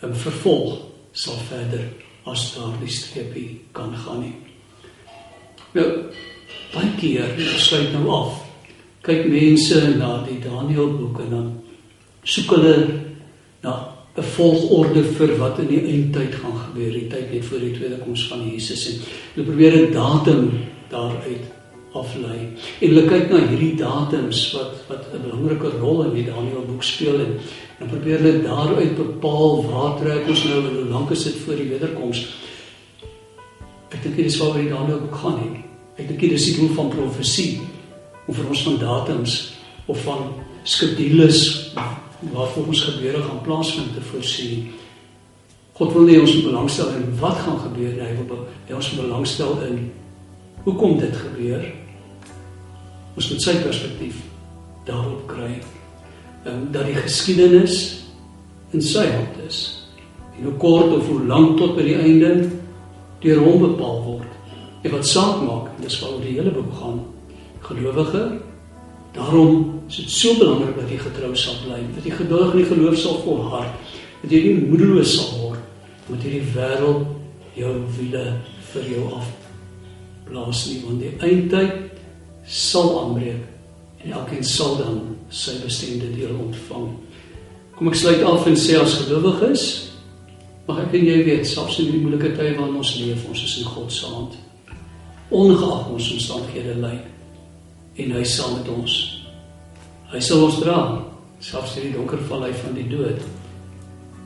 in 0.03 0.13
vervolg 0.27 0.83
sal 1.15 1.39
verder 1.47 1.87
as 2.25 2.55
daardie 2.55 2.91
streepie 2.91 3.59
kan 3.71 3.95
gaan 3.95 4.21
nie. 4.21 4.35
Nou 5.73 5.87
baie 6.73 6.91
keer 6.99 7.37
sluit 7.57 7.93
nou 7.93 8.09
af 8.13 8.45
kyk 9.05 9.25
mense 9.31 9.79
na 9.97 10.19
die 10.27 10.39
Daniël 10.43 10.91
boek 10.97 11.21
en 11.23 11.29
dan 11.33 11.47
soek 12.23 12.51
hulle 12.57 12.75
na 13.63 13.95
'n 14.17 14.23
volgorde 14.35 15.03
vir 15.03 15.37
wat 15.37 15.59
in 15.59 15.67
die 15.67 15.81
eindtyd 15.81 16.35
gaan 16.35 16.57
gebeur, 16.65 16.91
die 16.91 17.07
tyd 17.07 17.31
net 17.31 17.45
voor 17.45 17.59
die 17.59 17.73
tweede 17.77 17.97
koms 18.03 18.27
van 18.27 18.43
Jesus 18.43 18.87
en 18.89 18.95
hulle 19.33 19.47
probeer 19.47 19.73
'n 19.77 19.93
datum 19.93 20.51
daaruit 20.89 21.58
aflei. 21.97 22.39
En 22.79 22.91
hulle 22.91 23.05
kyk 23.09 23.31
na 23.31 23.39
hierdie 23.47 23.75
datums 23.79 24.41
wat 24.53 24.75
wat 24.89 25.07
'n 25.13 25.23
belangrike 25.23 25.79
rol 25.79 26.03
in 26.03 26.13
die 26.13 26.25
Daniël 26.25 26.65
boek 26.67 26.83
speel 26.83 27.19
en 27.19 27.39
dan 27.79 27.87
probeer 27.87 28.19
hulle 28.19 28.43
daaruit 28.43 28.95
bepaal 28.95 29.65
waar 29.71 29.97
trek 29.99 30.27
ons 30.27 30.43
nou 30.43 30.59
en 30.67 30.75
hoe 30.75 30.89
lank 30.89 31.11
is 31.11 31.23
dit 31.23 31.35
voor 31.45 31.55
die 31.55 31.69
wederkoms. 31.69 32.27
Ek 33.89 34.03
dink 34.03 34.15
dit 34.15 34.25
is 34.25 34.37
waaroor 34.37 34.61
die 34.61 34.69
Daniël 34.69 34.99
boek 34.99 35.15
gaan 35.15 35.39
nie. 35.41 35.63
Ek 35.97 36.07
dink 36.07 36.19
dit 36.19 36.31
is 36.31 36.45
die 36.45 36.55
doel 36.59 36.75
van 36.75 36.89
profesie 36.89 37.61
of 38.27 38.35
vir 38.35 38.47
ons 38.47 38.63
van 38.63 38.77
datums 38.77 39.53
of 39.85 40.03
van 40.03 40.33
skedules 40.63 41.73
wat 41.73 42.53
vir 42.53 42.67
ons 42.67 42.81
gebeure 42.83 43.21
gaan 43.23 43.41
plaasvind 43.41 43.95
te 43.95 44.01
voorsien. 44.01 44.69
God 45.73 45.93
wil 45.93 46.09
nie 46.09 46.19
ons 46.19 46.41
belangstel 46.43 46.91
in 46.97 47.07
wat 47.19 47.37
gaan 47.39 47.59
gebeur 47.59 47.93
nie, 47.95 48.03
hy 48.03 48.15
wil 48.27 48.45
hy 48.67 48.75
ons 48.75 48.89
belangstel 48.99 49.61
in 49.69 49.91
hoekom 50.69 50.99
dit 51.01 51.15
gebeur. 51.15 51.65
Ons 53.17 53.29
moet 53.31 53.43
sy 53.43 53.55
perspektief 53.63 54.19
daarop 54.87 55.25
kry. 55.29 55.51
En 56.47 56.69
dat 56.73 56.87
die 56.87 56.97
geskiedenis 56.97 57.77
in 58.75 58.83
sy 58.85 59.05
hand 59.09 59.39
is. 59.47 59.61
En 60.37 60.47
hoe 60.47 60.57
kort 60.61 60.93
of 60.95 61.07
hoe 61.09 61.23
lank 61.27 61.57
tot 61.59 61.75
by 61.77 61.85
die 61.87 61.97
einde 61.99 62.33
deur 63.23 63.41
hom 63.43 63.65
bepaal 63.65 64.03
word. 64.05 64.37
En 64.85 64.93
wat 64.93 65.07
saak 65.07 65.41
maak, 65.43 65.73
dis 65.83 65.97
waaroor 65.99 66.23
die 66.23 66.37
hele 66.37 66.53
boek 66.55 66.71
gaan 66.79 67.01
gelowige. 67.65 68.23
Daarom 69.17 69.81
is 69.89 69.99
dit 69.99 70.13
so 70.13 70.37
belangrik 70.39 70.77
dat 70.79 70.93
jy 70.93 71.01
getrou 71.01 71.33
sal 71.35 71.57
bly, 71.65 71.81
dat 71.97 72.07
jy 72.07 72.13
geduldig 72.21 72.53
in 72.53 72.61
die 72.61 72.69
geloof 72.69 72.97
sal 73.01 73.19
volhard, 73.25 73.91
dat 74.21 74.31
jy 74.31 74.41
nie 74.45 74.69
moedeloos 74.69 75.17
sal 75.17 75.33
word 75.41 75.65
met 76.09 76.23
hierdie 76.25 76.45
wêreld 76.55 77.05
jou 77.57 77.75
wiele 77.97 78.25
vir 78.71 78.89
jou 78.93 79.05
af 79.17 79.48
blaas 80.29 80.65
nie, 80.69 80.79
want 80.85 81.01
die 81.03 81.13
eindtyd 81.25 81.89
sal 82.49 82.93
aanbreek 83.03 84.03
en 84.05 84.15
elkeen 84.21 84.45
sal 84.45 84.77
dan 84.79 85.01
sy 85.29 85.57
bestemde 85.63 86.09
deel 86.15 86.33
ontvang. 86.39 86.89
Kom 87.75 87.91
ek 87.91 87.99
sluit 87.99 88.23
af 88.25 88.47
en 88.49 88.57
sê 88.59 88.77
as 88.79 88.97
gelowiges 89.03 89.65
mag 90.67 90.83
ek 90.85 90.95
en 90.99 91.07
jy 91.09 91.19
weet 91.25 91.47
selfs 91.49 91.79
in 91.81 91.91
die 91.91 92.01
moeilike 92.03 92.33
tye 92.37 92.53
waarin 92.57 92.77
ons 92.79 92.95
leef, 93.01 93.25
ons 93.29 93.43
is 93.45 93.57
in 93.61 93.69
God 93.73 93.93
se 93.93 94.09
hand. 94.09 94.37
Ongeag 95.33 95.89
ons 95.93 96.11
omstandighede 96.15 96.75
lyk 96.81 97.99
en 97.99 98.15
hy 98.15 98.23
sal 98.25 98.55
met 98.57 98.69
ons. 98.73 98.95
Hy 100.13 100.21
sal 100.25 100.45
ons 100.45 100.59
dra 100.61 100.79
selfs 101.43 101.77
in 101.79 101.89
die 101.89 101.97
donker 101.97 102.21
vallei 102.29 102.51
van 102.63 102.75
die 102.77 102.87
dood 102.91 103.21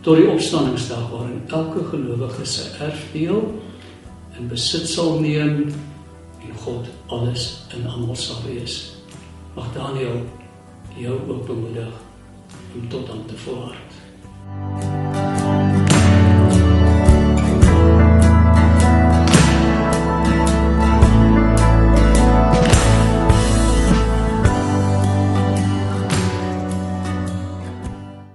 tot 0.03 0.19
die 0.19 0.27
opstanningsdag 0.27 1.05
waarin 1.13 1.39
elke 1.55 1.83
gelowige 1.87 2.45
sy 2.47 2.65
erfdeel 2.83 3.39
in 4.39 4.49
besit 4.51 4.89
sal 4.89 5.19
neem 5.23 5.69
en 6.47 6.55
God 6.55 6.87
alles 7.07 7.65
in 7.75 7.87
almal 7.87 8.15
sal 8.15 8.41
wees. 8.45 8.95
Mag 9.55 9.73
Daniel 9.73 10.25
jou 10.95 11.29
ook 11.29 11.45
bemoedig 11.45 11.93
om 12.73 12.89
tot 12.89 13.09
aan 13.09 13.25
te 13.25 13.37
volhard. 13.37 13.93